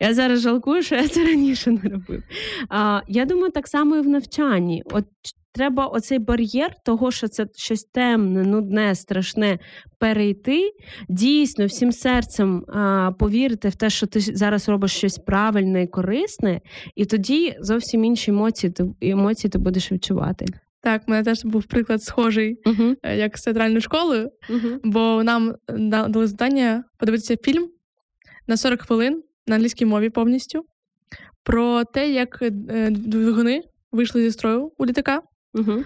[0.00, 2.22] Я зараз жалкую, що я це раніше не робив.
[2.68, 4.82] А, Я думаю, так само і в навчанні.
[4.90, 5.04] От
[5.52, 9.58] Треба оцей бар'єр того, що це щось темне, нудне, страшне
[9.98, 10.70] перейти.
[11.08, 16.60] Дійсно, всім серцем а, повірити в те, що ти зараз робиш щось правильне і корисне,
[16.94, 20.46] і тоді зовсім інші емоції емоції ти будеш відчувати.
[20.82, 23.14] Так, у мене теж був приклад схожий, uh-huh.
[23.16, 24.78] як з театральною школою, uh-huh.
[24.84, 27.70] бо нам дали завдання подивитися фільм
[28.46, 30.64] на 40 хвилин на англійській мові повністю
[31.42, 32.50] про те, як е,
[32.90, 33.62] двигуни
[33.92, 35.22] вийшли зі строю у літака.
[35.54, 35.84] Uh-huh.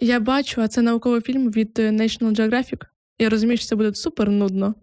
[0.00, 2.82] Я бачу, а це науковий фільм від е, National Geographic.
[3.18, 4.74] Я розумію, що це буде супер нудно.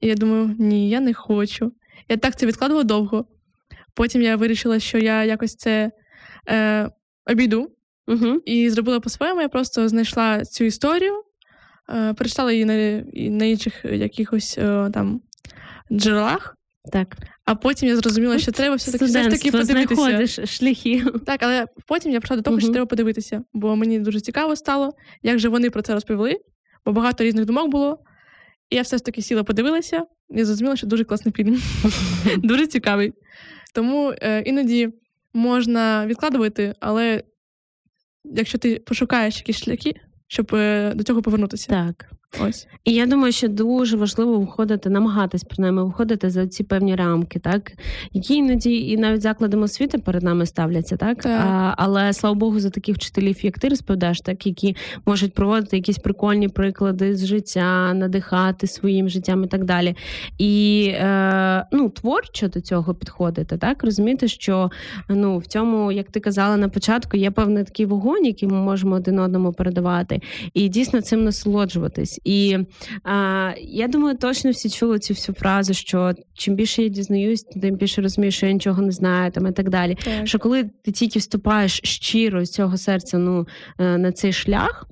[0.00, 1.72] І я думаю, ні, я не хочу.
[2.08, 3.24] Я так це відкладувала довго.
[3.94, 5.90] Потім я вирішила, що я якось це
[6.48, 6.90] е,
[7.26, 7.77] обійду.
[8.08, 8.40] Угу.
[8.44, 9.40] І зробила по-своєму.
[9.40, 11.22] Я просто знайшла цю історію,
[11.90, 15.20] е, прочитала її на на інших якихось е, там
[15.92, 16.56] джерелах,
[16.92, 17.16] Так.
[17.44, 20.46] А потім я зрозуміла, що треба все таки все ж таки подивитися.
[20.46, 21.04] шляхи.
[21.26, 22.60] Так, але потім я прийшла до того, Мгм.
[22.60, 24.92] що треба подивитися, бо мені дуже цікаво стало,
[25.22, 26.36] як же вони про це розповіли,
[26.86, 27.98] бо багато різних думок було.
[28.70, 31.62] І я все ж таки сіла, подивилася, і зрозуміла, що дуже класний фільм.
[32.36, 33.12] дуже цікавий.
[33.74, 34.88] Тому е, іноді
[35.34, 37.22] можна відкладувати, але
[38.34, 39.94] якщо ти пошукаєш якісь шляхи,
[40.28, 41.68] щоб е, до цього повернутися.
[41.68, 42.10] Так.
[42.40, 42.66] Ось.
[42.84, 47.72] І я думаю, що дуже важливо виходити, намагатись принаймні виходити за ці певні рамки, так
[48.12, 51.40] які іноді і навіть закладами освіти перед нами ставляться, так, Так.
[51.44, 55.98] А, але слава Богу, за таких вчителів, як ти розповідаєш, так які можуть проводити якісь
[55.98, 59.96] прикольні приклади з життя, надихати своїм життям і так далі.
[60.38, 64.70] І е, ну, творчо до цього підходити, так розуміти, що
[65.08, 68.94] ну в цьому, як ти казала на початку, є певний такий вогонь, який ми можемо
[68.94, 70.20] один одному передавати,
[70.54, 72.17] і дійсно цим насолоджуватись.
[72.24, 72.58] І
[73.04, 77.76] а, я думаю, точно всі чули цю всю фразу, що чим більше я дізнаюсь, тим
[77.76, 79.98] більше розумію, що я нічого не знаю, там і так далі.
[80.04, 80.26] Так.
[80.26, 83.46] Що коли ти тільки вступаєш щиро з цього серця ну,
[83.78, 84.88] е, на цей шлях.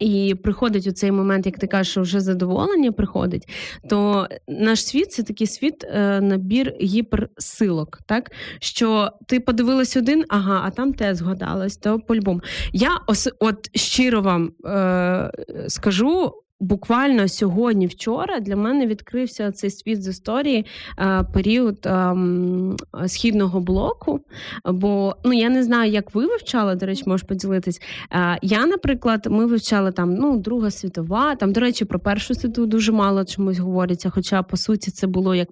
[0.00, 3.48] І приходить у цей момент, як ти кажеш, що вже задоволення приходить,
[3.90, 10.62] то наш світ це такий світ, е, набір гіперсилок, так що ти подивилась один, ага,
[10.64, 12.40] а там те згадалось, то по-любому.
[12.72, 15.30] Я ос- от щиро вам е,
[15.68, 16.32] скажу.
[16.60, 20.66] Буквально сьогодні, вчора, для мене відкрився цей світ з історії
[20.98, 24.20] е, період ем, східного блоку.
[24.64, 27.80] Бо ну я не знаю, як ви вивчали, до речі, можеш поділитись.
[28.12, 31.36] Е, я, наприклад, ми вивчали там ну, Друга світова.
[31.36, 34.10] Там, до речі, про Першу світову дуже мало чомусь говориться.
[34.10, 35.48] Хоча по суті це було як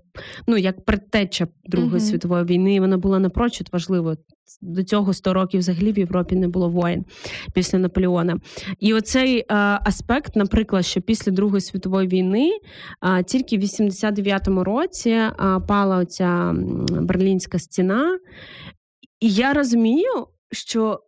[0.47, 2.01] ну як предтеча Другої Мгм.
[2.01, 2.75] світової війни.
[2.75, 4.17] і Вона була напрочуд важливою.
[4.63, 7.05] До цього 100 років взагалі в Європі не було воїн
[7.55, 8.41] після Наполеона.
[8.81, 9.45] І оцей е,
[9.85, 12.51] аспект, наприклад, що після Другої світової війни
[13.27, 15.21] тільки в 89-му році
[15.69, 16.55] пала оця
[16.89, 18.19] берлінська стіна,
[19.21, 21.01] і я розумію, що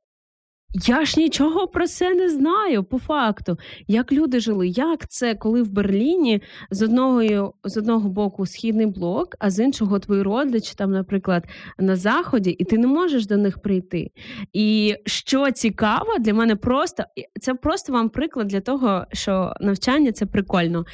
[0.85, 3.59] я ж нічого про це не знаю по факту.
[3.89, 4.69] Як люди жили?
[4.69, 9.99] Як це, коли в Берліні з одного, з одного боку східний блок, а з іншого
[9.99, 11.45] твої родичі, там, наприклад,
[11.79, 14.11] на заході, і ти не можеш до них прийти.
[14.53, 17.05] І що цікаво для мене просто
[17.41, 20.85] це просто вам приклад для того, що навчання це прикольно.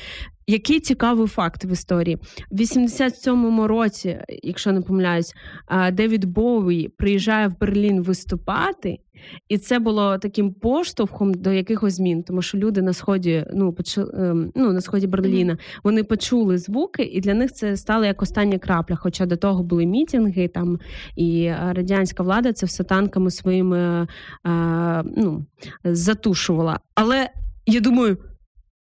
[0.46, 2.18] Який цікавий факт в історії
[2.50, 5.35] в 87-му році, якщо не помиляюсь,
[5.92, 8.98] Девід Боуі приїжджає в Берлін виступати,
[9.48, 14.11] і це було таким поштовхом до якихось змін, тому що люди на сході, ну почу,
[14.14, 18.59] ем, ну на сході Берліна, вони почули звуки, і для них це стало як остання
[18.59, 18.96] крапля.
[18.96, 20.78] Хоча до того були мітинги, там
[21.16, 24.09] і е, радянська влада це все танками своїми е,
[25.16, 25.46] ну,
[25.85, 26.81] затушувала.
[26.94, 27.28] Але
[27.66, 28.18] я думаю.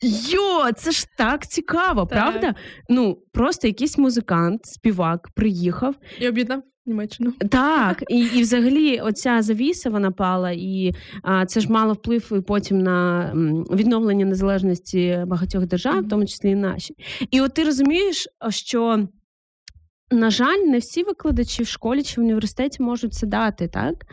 [0.04, 2.10] Йо, це ж так цікаво, Так.
[2.10, 2.56] правда?
[2.90, 7.32] Ну просто якийсь музикант, співак приїхав, І об'єднав Німеччину.
[7.50, 10.92] так, і, і взагалі, оця завіса вона пала, і
[11.24, 13.32] а, це ж мало вплив і потім на
[13.72, 16.96] відновлення незалежності багатьох держав, в тому числі і наші.
[17.32, 19.08] І от ти розумієш, що.
[20.12, 24.06] На жаль, не всі викладачі в школі чи в університеті можуть це дати, так?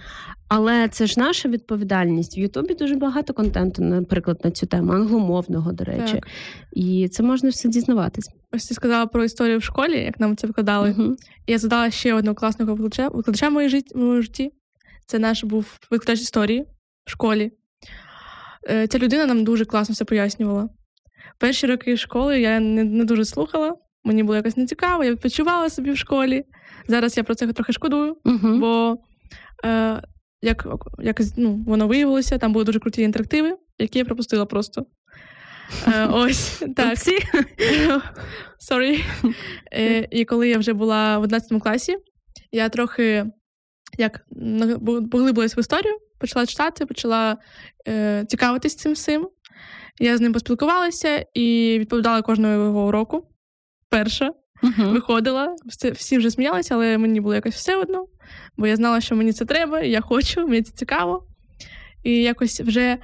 [0.48, 2.38] Але це ж наша відповідальність.
[2.38, 6.12] В Ютубі дуже багато контенту, наприклад, на цю тему, англомовного, до речі.
[6.14, 6.26] Так.
[6.72, 8.30] І це можна все дізнаватись.
[8.52, 10.90] Ось ти сказала про історію в школі, як нам це викладали.
[10.90, 11.16] Мгм.
[11.46, 14.50] Я задала ще одного класного викладача, викладача в жит- в моєму житті.
[15.06, 16.64] Це наш був викладач історії
[17.06, 17.52] в школі.
[18.70, 20.68] Е, Ця людина нам дуже класно все пояснювала.
[21.38, 23.74] Перші роки школи я не, не дуже слухала,
[24.08, 26.44] мені було якось нецікаво, я відпочивала собі в школі.
[26.88, 28.60] Зараз я про це трохи шкодую, Мгм.
[28.60, 28.96] бо
[29.64, 30.02] е,
[30.42, 30.66] як,
[30.98, 34.86] як ну, воно виявилося, там були дуже круті інтерактиви, які я пропустила просто.
[35.94, 36.98] Е, ось так.
[38.70, 39.04] Sorry.
[39.72, 41.96] Е, і коли я вже була в 11 класі,
[42.52, 43.24] я трохи
[43.98, 47.36] як на- поглибилась в історію, почала читати, почала
[47.88, 49.28] е, цікавитись цим всім.
[50.00, 53.28] Я з ним поспілкувалася і відповідала кожного його уроку.
[53.90, 54.92] Перша Мгм.
[54.92, 55.56] виходила,
[55.92, 58.04] всі, вже сміялися, але мені було якось все одно,
[58.56, 61.24] бо я знала, що мені це треба, я хочу, мені це цікаво.
[62.04, 62.98] І якось вже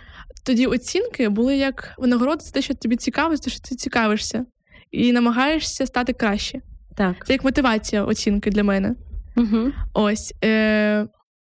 [0.46, 4.44] тоді оцінки були як винагорода за те, що тобі цікаво, за те, що ти цікавишся,
[4.90, 6.60] і намагаєшся стати краще.
[6.96, 7.26] Так.
[7.26, 8.94] Це як мотивація оцінки для мене.
[9.36, 9.72] Угу.
[9.94, 10.34] Ось.
[10.44, 11.06] Е-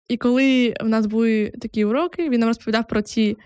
[0.08, 3.36] і коли в нас були такі уроки, він нам розповідав про ці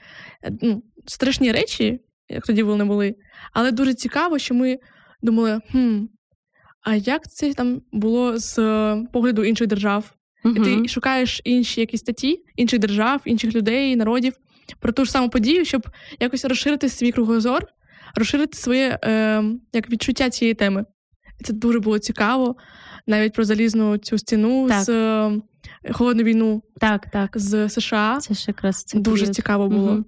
[0.44, 3.14] е, ну, страшні речі, як тоді вони були.
[3.52, 4.78] Але дуже цікаво, що ми
[5.22, 5.98] думали, хм,
[6.82, 10.14] а як це там було з е, погляду інших держав?
[10.44, 14.32] І ти шукаєш інші якісь статті інших держав, інших людей, народів
[14.80, 15.86] про ту ж саму подію, щоб
[16.20, 17.66] якось розширити свій кругозор,
[18.14, 20.84] розширити своє е, як відчуття цієї теми.
[21.40, 22.56] І це дуже було цікаво.
[23.06, 24.82] Навіть про залізну цю стіну Так.
[24.82, 25.40] з е,
[25.92, 27.30] холодну війну Так, так.
[27.34, 28.18] з США.
[28.20, 29.34] Це ж якраз це Дуже період.
[29.34, 29.92] цікаво було.
[29.92, 30.04] Мгм.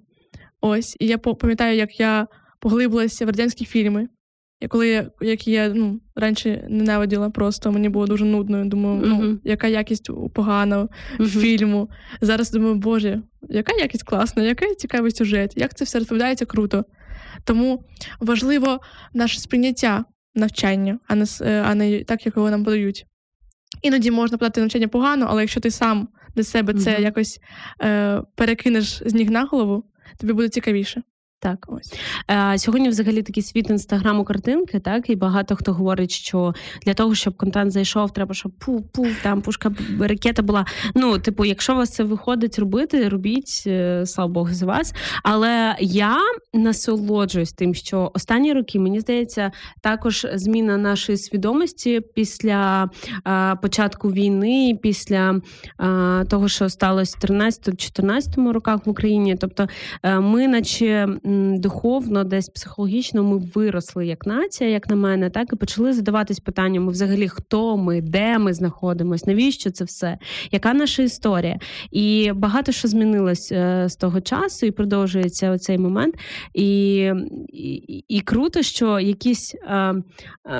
[0.61, 2.27] Ось, і я пам'ятаю, як я
[2.59, 4.07] поглибилася в радянські фільми.
[4.63, 8.57] І коли я, які я ну, раніше ненавиділа просто, мені було дуже нудно.
[8.57, 9.39] Я Думаю, ну, Мгм.
[9.43, 11.29] яка якість поганого Мгм.
[11.29, 11.89] фільму.
[12.21, 16.85] Зараз думаю, боже, яка якість класна, який цікавий сюжет, як це все розповідається круто.
[17.43, 17.83] Тому
[18.19, 18.79] важливо
[19.13, 23.05] наше сприйняття навчання, а не, е, а не так, як його нам подають.
[23.81, 27.03] Іноді можна подати навчання погано, але якщо ти сам для себе це Мгм.
[27.03, 27.39] якось
[27.81, 29.83] е, перекинеш з ніг на голову,
[30.19, 31.01] тобі буде цікавіше.
[31.43, 31.65] Так.
[31.67, 31.93] Ось.
[32.31, 36.53] Е, Сьогодні взагалі такий світ інстаграму картинки, так і багато хто говорить, що
[36.85, 40.65] для того, щоб контент зайшов, треба, щоб пуф-пуф, там пушка ракета була.
[40.95, 44.93] Ну, типу, якщо вас це виходить робити, робіть, е, слава Богу, за вас.
[45.23, 46.17] Але я
[46.53, 52.89] насолоджуюсь тим, що останні роки, мені здається, також зміна нашої свідомості після
[53.27, 55.41] е, початку війни, після
[55.79, 59.35] е, того, що сталося в 13-14 роках в Україні.
[59.35, 59.67] Тобто,
[60.03, 61.07] е, ми, наче
[61.57, 66.91] духовно, десь психологічно, ми виросли як нація, як на мене, так і почали задаватись питаннями
[66.91, 70.17] взагалі, хто ми, де ми знаходимося, навіщо це все,
[70.51, 71.59] яка наша історія?
[71.91, 76.15] І багато що змінилось е, з того часу, і продовжується оцей момент.
[76.53, 76.95] І,
[77.47, 80.03] і, і круто, що якісь е, е,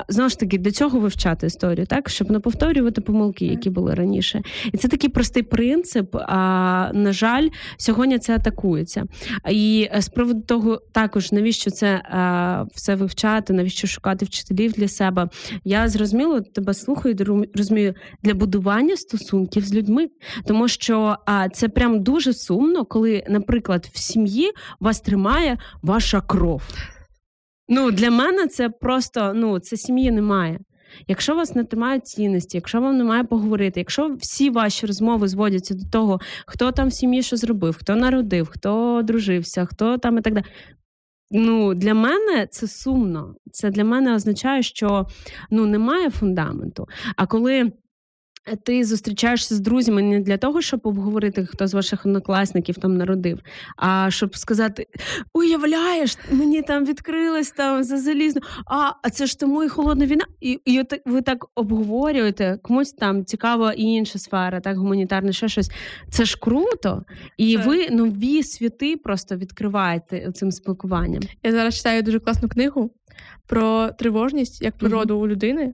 [0.08, 4.42] знову ж таки для цього вивчати історію, так щоб не повторювати помилки, які були раніше.
[4.72, 6.16] І це такий простий принцип.
[6.16, 7.48] А на жаль,
[7.78, 9.06] сьогодні це атакується.
[9.50, 15.30] І з приводу того, також навіщо це е, все вивчати, навіщо шукати вчителів для себе.
[15.64, 17.94] Я зрозуміло тебе слухаю, розумію
[18.24, 20.08] для будування стосунків з людьми,
[20.48, 26.62] тому що а, це прям дуже сумно, коли, наприклад, в сім'ї вас тримає ваша кров.
[27.68, 30.60] Ну, для мене це просто ну, це сім'ї немає.
[31.08, 35.90] Якщо вас не тримають цінності, якщо вам немає поговорити, якщо всі ваші розмови зводяться до
[35.90, 40.34] того, хто там в сім'ї що зробив, хто народив, хто дружився, хто там і так
[40.34, 40.46] далі.
[41.36, 43.36] Ну, для мене це сумно.
[43.52, 45.08] Це для мене означає, що
[45.52, 46.88] ну, немає фундаменту.
[47.16, 47.72] А коли
[48.64, 53.40] ти зустрічаєшся з друзями не для того, щоб обговорити, хто з ваших однокласників там народив,
[53.78, 54.88] а щоб сказати:
[55.34, 60.26] уявляєш, мені там відкрилось там за залізно, а, а це ж тому і холодна війна.
[60.42, 65.48] І, і от ви так обговорюєте, комусь там цікава і інша сфера, так, гуманітарна, ще
[65.48, 65.72] щось.
[66.10, 67.04] Це ж круто.
[67.38, 67.66] І Так.
[67.66, 71.24] ви нові світи просто відкриваєте цим спілкуванням.
[71.44, 72.92] Я зараз читаю дуже класну книгу
[73.48, 75.74] про тривожність як природу у людини.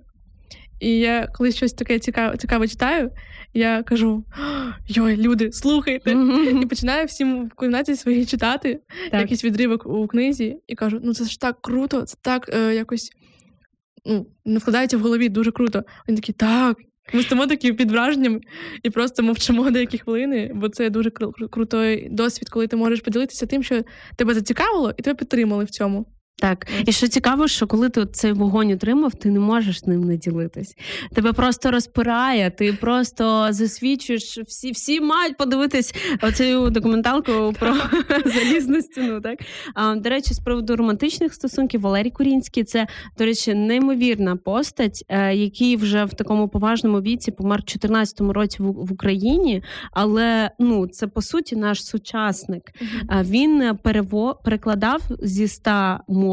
[0.79, 3.11] І я коли щось таке цікаве, цікаве читаю,
[3.53, 4.25] я кажу:
[4.87, 6.11] йой, люди, слухайте!
[6.61, 8.79] І починаю всім в кімнаті своїй читати
[9.11, 9.21] Так.
[9.21, 13.11] якийсь відривок у книзі, і кажу: ну це ж так круто, це так е, якось
[14.05, 15.83] ну, не вкладається в голові дуже круто.
[16.07, 16.77] Вони такі, так.
[17.13, 18.41] Ми стоїмо такі під враженням
[18.83, 23.01] і просто мовчимо деякі хвилини, бо це дуже кру- кру- крутий досвід, коли ти можеш
[23.01, 23.83] поділитися тим, що
[24.15, 26.05] тебе зацікавило, і тебе підтримали в цьому.
[26.39, 30.17] Так, і що цікаво, що коли ти цей вогонь отримав, ти не можеш ним не
[30.17, 30.75] ділитись.
[31.13, 34.37] Тебе просто розпирає, ти просто засвідчуєш.
[34.47, 37.75] Всі всі мають подивитись оцю документалку про
[38.25, 39.21] залізну стіну.
[39.21, 39.39] Так
[39.75, 42.87] а, до речі, з приводу романтичних стосунків, Валерій Курінський це,
[43.17, 48.57] до речі, неймовірна постать, е, який вже в такому поважному віці помер в 14-му році
[48.59, 49.63] в, Україні.
[49.91, 52.71] Але ну це по суті наш сучасник.
[53.23, 54.39] Він е, перево...
[54.43, 56.28] перекладав зі ста мов.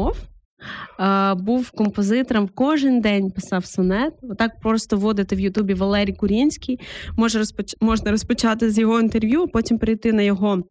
[0.97, 4.13] А, Був композитором кожен день писав сонет.
[4.21, 6.79] Отак просто вводити в Ютубі Валерій Курінський.
[7.17, 7.75] Може розпоч...
[7.81, 10.63] можна розпочати з його інтерв'ю, а потім перейти на його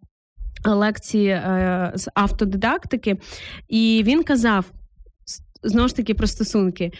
[0.64, 3.16] лекції е, з автодидактики.
[3.68, 4.64] І він казав.
[5.62, 6.93] Знову ж таки про стосунки.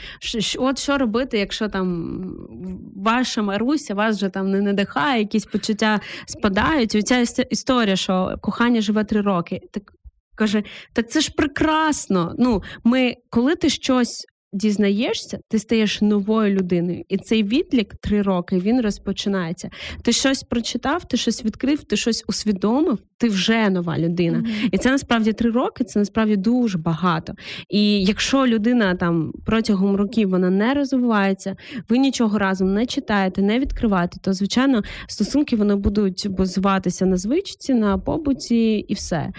[0.59, 2.21] От що робити, якщо там
[2.97, 6.95] ваша Маруся вас вже там не надихає, якісь почуття спадають.
[6.95, 9.61] І Ця історія, що кохання живе три роки.
[9.71, 9.93] Так
[10.37, 10.63] каже,
[10.93, 12.35] так це ж прекрасно.
[12.39, 14.27] Ну, ми, коли ти щось
[14.57, 17.05] дізнаєшся, ти стаєш новою людиною.
[17.09, 19.71] І цей відлік три роки він розпочинається.
[20.03, 24.45] Ти щось прочитав, ти щось відкрив, ти щось усвідомив, ти вже нова людина.
[24.73, 27.33] І це насправді три роки, це насправді дуже багато.
[27.69, 31.57] І якщо людина там протягом років вона не розвивається,
[31.89, 37.75] ви нічого разом не читаєте, не відкриваєте, то звичайно стосунки вони будуть базуватися на звичці,
[37.75, 39.17] на побуті і все.
[39.17, 39.33] Е,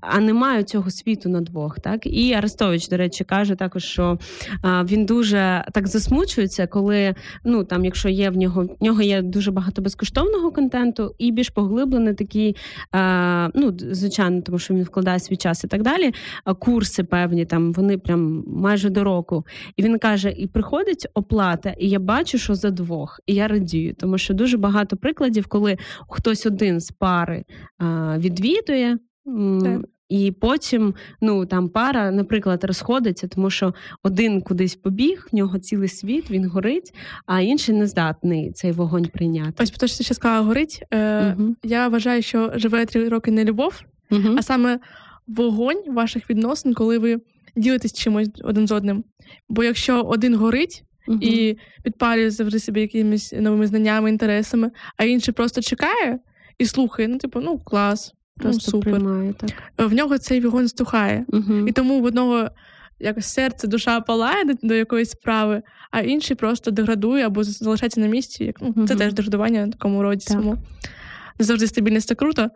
[0.00, 1.80] А немає цього світу на двох.
[1.80, 4.18] Так і Арестович, до речі, каже також, що
[4.64, 7.14] він дуже так засмучується, коли
[7.44, 11.50] ну там, якщо є в нього в нього є дуже багато безкоштовного контенту і більш
[11.50, 12.56] поглиблений такий,
[13.54, 16.14] ну звичайно, тому що він вкладає свій час і так далі.
[16.58, 19.46] Курси певні там вони прям майже до року.
[19.76, 23.94] І він каже: і приходить оплата, і я бачу, що за двох, і я радію,
[23.94, 25.78] тому що дуже багато прикладів, коли
[26.08, 27.44] хтось один з пари
[28.16, 28.98] відвідує.
[30.12, 35.88] І потім ну там пара, наприклад, розходиться, тому що один кудись побіг, в нього цілий
[35.88, 36.94] світ, він горить,
[37.26, 39.52] а інший не здатний цей вогонь прийняти.
[39.62, 40.82] Ось те, що ти ще сказала, горить.
[40.90, 41.56] Е, Мгм.
[41.62, 44.36] Я вважаю, що живе три роки не любов, Мгм.
[44.38, 44.78] а саме
[45.26, 47.20] вогонь ваших відносин, коли ви
[47.56, 49.04] ділитесь чимось один з одним.
[49.48, 51.18] Бо якщо один горить Мгм.
[51.22, 56.18] і підпалює завжди себе якимись новими знаннями, інтересами, а інший просто чекає
[56.58, 58.92] і слухає, ну, типу, ну клас, просто ну, супер.
[58.92, 59.50] приймає так.
[59.80, 61.24] Е, В нього цей вогонь стухає.
[61.28, 61.68] Мгм.
[61.68, 62.48] І тому в одного
[63.00, 68.06] якось серце, душа палає до, до якоїсь справи, а інший просто деградує або залишається на
[68.06, 68.44] місці.
[68.44, 68.98] Як, ну, Це Мгм.
[68.98, 70.32] теж деградування на такому роді Так.
[70.32, 70.56] самому.
[71.38, 72.48] Не завжди стабільність це круто.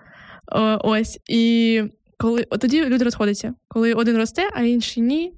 [0.52, 1.18] О, ось.
[1.28, 1.82] І
[2.18, 5.32] коли от тоді люди розходяться, коли один росте, а інший ні.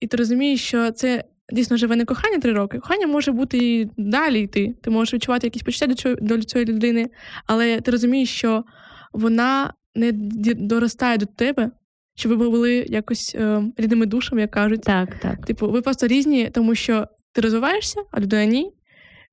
[0.00, 2.78] І ти розумієш, що це дійсно живе не кохання три роки.
[2.78, 4.74] Кохання може бути і далі йти.
[4.82, 7.10] Ти можеш відчувати якісь почуття до цієї людини,
[7.46, 8.64] але ти розумієш, що
[9.12, 10.12] вона не
[10.54, 11.70] доростає до тебе,
[12.14, 14.82] щоб ви були якось е, рідними душами, як кажуть.
[14.82, 15.46] Так, так.
[15.46, 18.72] Типу, ви просто різні, тому що ти розвиваєшся, а людина ні,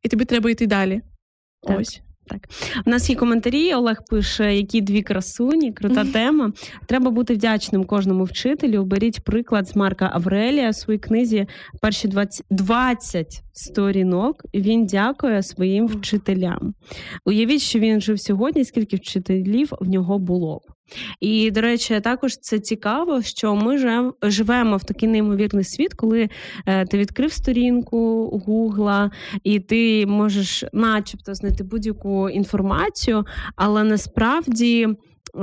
[0.04, 1.02] і тобі треба йти далі.
[1.62, 1.80] Так.
[1.80, 2.02] Ось.
[2.86, 3.74] У нас є коментарі.
[3.74, 6.52] Олег пише, які дві красуні, крута тема.
[6.86, 8.84] Треба бути вдячним кожному вчителю.
[8.84, 11.48] Беріть приклад з Марка Аврелія у своїй книзі
[11.82, 14.46] перші 20, 20 сторінок.
[14.54, 16.74] Він дякує своїм вчителям.
[17.26, 20.77] Уявіть, що він жив сьогодні, скільки вчителів в нього було б.
[21.20, 23.78] І, до речі, також це цікаво, що ми
[24.24, 26.30] живемо в такий неймовірний світ, коли
[26.66, 29.12] е, ти відкрив сторінку Гугла,
[29.44, 33.26] і ти можеш, начебто, знайти будь-яку інформацію,
[33.56, 34.88] але насправді.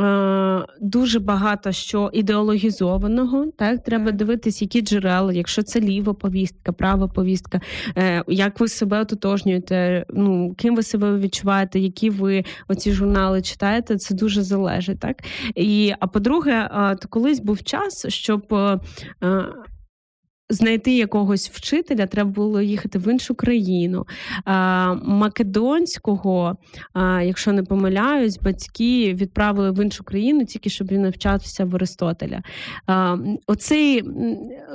[0.01, 3.82] Е, Дуже багато що ідеологізованого, так?
[3.82, 7.61] Треба дивитись, які джерела, якщо це ліва повістка, права повістка,
[7.97, 13.97] е, як ви себе ототожнюєте, ну ким ви себе відчуваєте, які ви оці журнали читаєте,
[13.97, 15.16] це дуже залежить, так?
[15.55, 16.70] І а по-друге,
[17.03, 18.78] то колись був час, щоб е,
[20.49, 24.07] знайти якогось вчителя, треба було їхати в іншу країну.
[25.03, 26.57] Македонського,
[27.22, 32.42] якщо не помиляюсь, батьки відправили в іншу країну, тільки щоб він навчався в Аристотеля.
[32.86, 33.16] А,
[33.47, 34.03] Оцей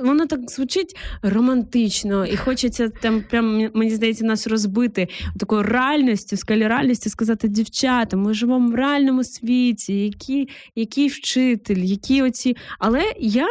[0.04, 5.08] воно так звучить романтично, і хочеться там, прям мені здається, нас розбити
[5.38, 12.22] такою реальністю, скалі реальністю, сказати, дівчата, ми живемо в реальному світі, які, який вчитель, які
[12.22, 12.56] оці.
[12.78, 13.46] Але я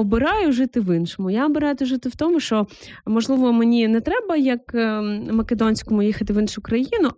[0.00, 1.30] обираю жити в іншому.
[1.30, 2.66] Я обираю жити в тому, що
[3.06, 7.10] можливо мені не треба, як ем, македонському, їхати в іншу країну,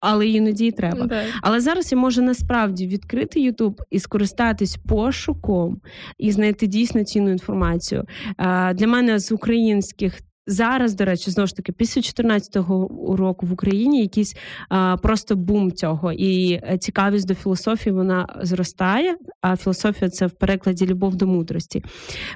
[0.00, 1.06] але іноді і треба.
[1.08, 1.24] Так.
[1.42, 5.80] Але зараз я можу насправді відкрити Ютуб і скористатись пошуком
[6.18, 8.04] і знайти дійсно цінну інформацію.
[8.38, 10.20] Е, Для мене з українських.
[10.46, 14.36] Зараз, до речі, знову ж таки, після 14-го року в Україні якийсь
[14.68, 19.16] а, просто бум цього, і е, цікавість до філософії вона зростає.
[19.40, 21.84] А філософія це в перекладі любов до мудрості,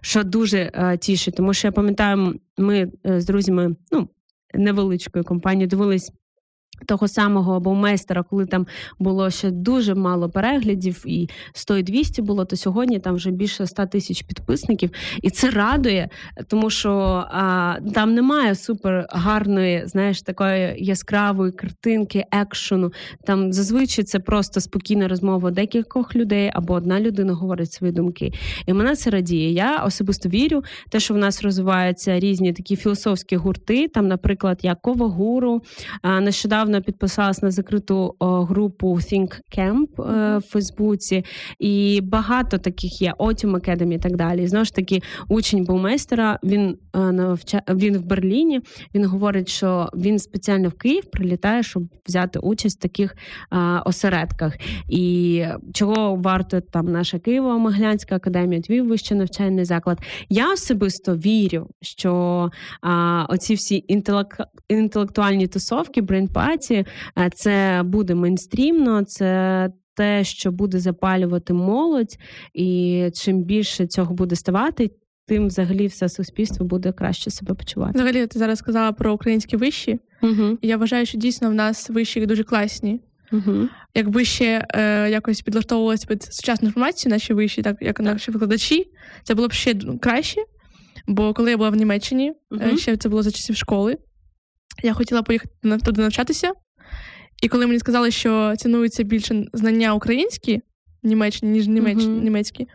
[0.02, 1.36] що дуже а, тішить.
[1.36, 4.08] Тому що я пам'ятаю, ми е, з друзями, ну
[4.54, 6.12] невеличкою компанією дивились.
[6.86, 8.66] Того самого баумейстера, коли там
[8.98, 13.66] було ще дуже мало переглядів, і 100 і 200 було, то сьогодні там вже більше
[13.66, 14.90] 100 тисяч підписників,
[15.22, 16.08] і це радує,
[16.48, 16.90] тому що
[17.30, 22.92] а, там немає супер гарної, знаєш, такої яскравої картинки, екшену.
[23.24, 28.32] Там зазвичай це просто спокійна розмова декількох людей, або одна людина говорить свої думки.
[28.66, 29.52] І мене це радіє.
[29.52, 33.88] Я особисто вірю, те, що в нас розвиваються різні такі філософські гурти.
[33.88, 35.62] Там, наприклад, як Кова Гуру.
[36.02, 36.20] А,
[36.70, 41.24] Нещодавно підписалась на закриту групу Think Camp е, в Фейсбуці,
[41.58, 44.42] і багато таких є Otium Academy і так далі.
[44.42, 47.36] І знову ж таки, учень баумейстера, він е,
[47.68, 48.60] він в Берліні.
[48.94, 53.16] Він говорить, що він спеціально в Київ прилітає, щоб взяти участь в таких
[53.52, 53.56] е,
[53.86, 54.56] осередках.
[54.88, 55.44] І
[55.74, 59.98] чого варто там наша Києво-Могилянська академія, твій вищий навчальний заклад.
[60.28, 62.50] Я особисто вірю, що
[62.82, 64.36] а, оці всі інтелек...
[64.68, 66.59] інтелектуальні тусовки, брейнпаті,
[67.14, 69.70] а, це буде мейнстрімно, це.
[69.94, 72.18] Те, що буде запалювати молодь,
[72.54, 74.90] і чим більше цього буде ставати,
[75.26, 77.92] тим взагалі все суспільство буде краще себе почувати.
[77.94, 79.98] Взагалі, ти зараз сказала про українські вищі.
[80.62, 83.00] І я вважаю, що дійсно в нас вищі дуже класні.
[83.32, 83.68] Угу.
[83.94, 88.86] Якби ще е, якось підлаштовувалися під сучасну інформацію, наші вищі, так як наші викладачі,
[89.22, 90.40] це було б ще краще.
[91.06, 93.96] Бо коли я була в Німеччині, е, ще це було за часів школи,
[94.82, 96.52] я хотіла поїхати туди навчатися.
[97.42, 100.60] І коли мені сказали, що цінуються більше знання українські
[101.02, 101.98] в Німеччині, ніж німеч...
[101.98, 102.22] Мгм.
[102.24, 102.66] німецькі,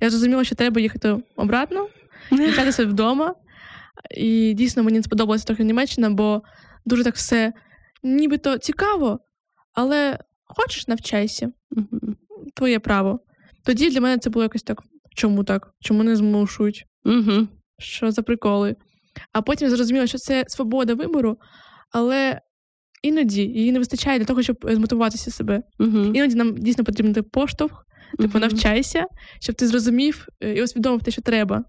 [0.00, 1.88] я зрозуміла, що треба їхати обратно,
[2.30, 3.34] навчатися вдома.
[4.16, 6.42] І дійсно мені сподобалася трохи Німеччина, бо
[6.86, 7.52] дуже так все
[8.02, 9.18] нібито цікаво,
[9.72, 12.16] але хочеш навчайся, Мгм.
[12.54, 13.20] твоє право.
[13.64, 14.82] Тоді для мене це було якось так.
[15.16, 15.70] Чому так?
[15.80, 16.84] Чому не змушують?
[17.04, 17.48] Мгм.
[17.78, 18.76] Що за приколи?
[19.32, 21.36] А потім зрозуміла, що це свобода вибору,
[21.92, 22.40] але
[23.02, 25.62] іноді її не вистачає для того, щоб е, змотивуватися себе.
[25.78, 26.14] Мгм.
[26.14, 27.84] Іноді нам дійсно потрібен поштовх,
[28.18, 28.40] типу Мгм.
[28.40, 29.06] навчайся,
[29.40, 31.64] щоб ти зрозумів е, і усвідомив те, що треба.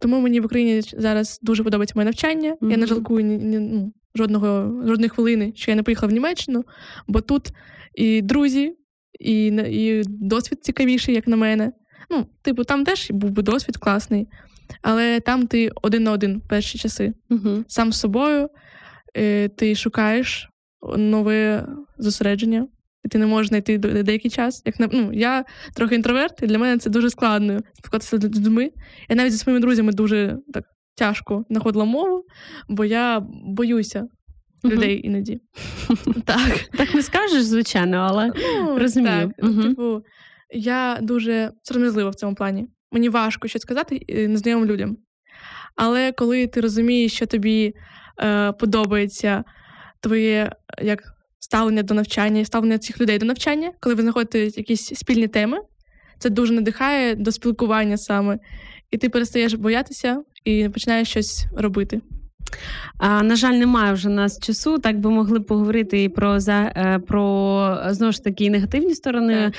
[0.00, 2.56] Тому мені в Україні зараз дуже подобається моє навчання.
[2.62, 6.64] Я не жалкую ні, ні, ну, жодного, жодної хвилини, що я не поїхала в Німеччину,
[7.08, 7.48] бо тут
[7.94, 8.72] і друзі,
[9.20, 11.72] і, і досвід цікавіший, як на мене.
[12.10, 14.26] Ну, типу, там теж був би досвід класний,
[14.82, 17.12] але там ти один на один перші часи.
[17.28, 17.64] Мгм.
[17.68, 18.48] Сам з собою
[19.16, 20.48] е, ти шукаєш
[20.96, 21.66] нове
[21.98, 22.66] зосередження,
[23.04, 24.62] і ти не можеш знайти деякий час.
[24.64, 25.44] Як ну, я
[25.74, 28.70] трохи інтроверт, і для мене це дуже складно спілкуватися з людьми.
[29.08, 30.64] Я навіть зі своїми друзями дуже так
[30.94, 32.24] тяжко знаходила мову,
[32.68, 34.08] бо я боюся
[34.64, 35.40] людей іноді.
[36.24, 36.68] Так.
[36.78, 39.32] Так не скажеш, звичайно, але Ну, Розумію.
[39.36, 39.62] Так, Мгм.
[39.62, 40.02] типу,
[40.54, 42.68] я дуже сором'язлива в цьому плані.
[42.92, 44.96] Мені важко щось сказати е, незнайомим людям.
[45.76, 47.74] Але коли ти розумієш, що тобі
[48.20, 49.44] е, подобається
[50.00, 51.02] твоє е, як
[51.38, 55.58] ставлення до навчання, і ставлення цих людей до навчання, коли ви знаходите якісь спільні теми,
[56.18, 58.38] це дуже надихає до спілкування саме.
[58.90, 62.00] І ти перестаєш боятися і починаєш щось робити.
[62.98, 64.78] А, на жаль, немає вже нас часу.
[64.78, 69.52] Так би могли поговорити і про за е, про знову ж таки негативні сторони е,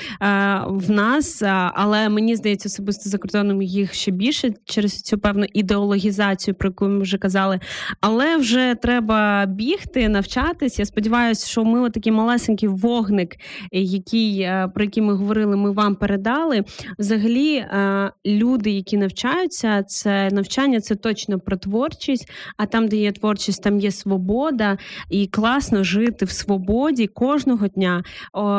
[0.66, 5.46] в нас, а, але мені здається, особисто за кордоном їх ще більше через цю певну
[5.52, 7.60] ідеологізацію, про яку ми вже казали.
[8.00, 10.78] Але вже треба бігти, навчатись.
[10.78, 13.36] Я сподіваюся, що ми отакий малесенький вогник,
[13.72, 16.64] який е, про який ми говорили, ми вам передали.
[16.98, 22.30] Взагалі, е, люди, які навчаються, це навчання, це точно про творчість.
[22.56, 24.78] А там, де є творчість, там є свобода,
[25.10, 28.04] і класно жити в свободі кожного дня,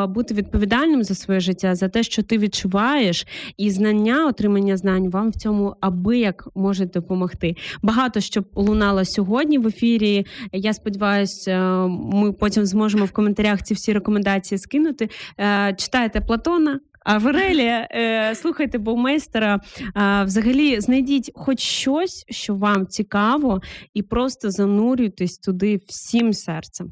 [0.09, 5.30] бути відповідальним за своє життя, за те, що ти відчуваєш, і знання, отримання знань вам
[5.30, 7.55] в цьому аби як може допомогти.
[7.82, 10.26] Багато що лунало сьогодні в ефірі.
[10.51, 15.09] Я сподіваюся, ми потім зможемо в коментарях ці всі рекомендації скинути.
[15.39, 16.80] Е, Читайте Платона.
[17.04, 19.60] А Верелія, е, слухайте Бовмейстера.
[19.95, 23.62] Е, взагалі, знайдіть хоч щось, що вам цікаво,
[23.93, 26.91] і просто занурюйтесь туди всім серцем.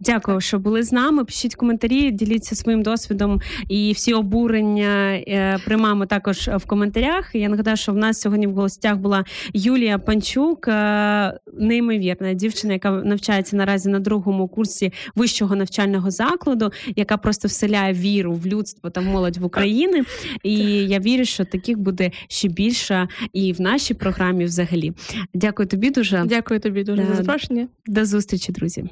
[0.00, 1.24] Дякую, що були з нами.
[1.24, 7.34] Пишіть коментарі, діліться своїм досвідом і всі обурення е, приймаємо також в коментарях.
[7.34, 12.90] Я нагадаю, що в нас сьогодні в гостях була Юлія Панчук, е, неймовірна дівчина, яка
[12.90, 19.00] навчається наразі на другому курсі вищого навчального закладу, яка просто вселяє віру в людство та
[19.00, 20.02] молодь в Україні.
[20.42, 24.92] І я вірю, що таких буде ще більше і в нашій програмі взагалі.
[25.34, 26.24] Дякую тобі дуже.
[26.26, 27.68] Дякую тобі дуже за запрошення.
[27.86, 28.84] До зустрічі, друзі.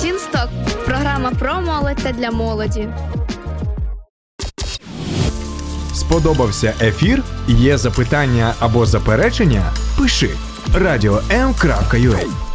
[0.00, 0.48] Тінсток
[0.86, 2.88] програма про молодь та для молоді.
[5.94, 7.22] Сподобався ефір?
[7.48, 9.62] Є запитання або заперечення?
[9.98, 10.30] Пиши
[10.74, 12.49] радіом.ua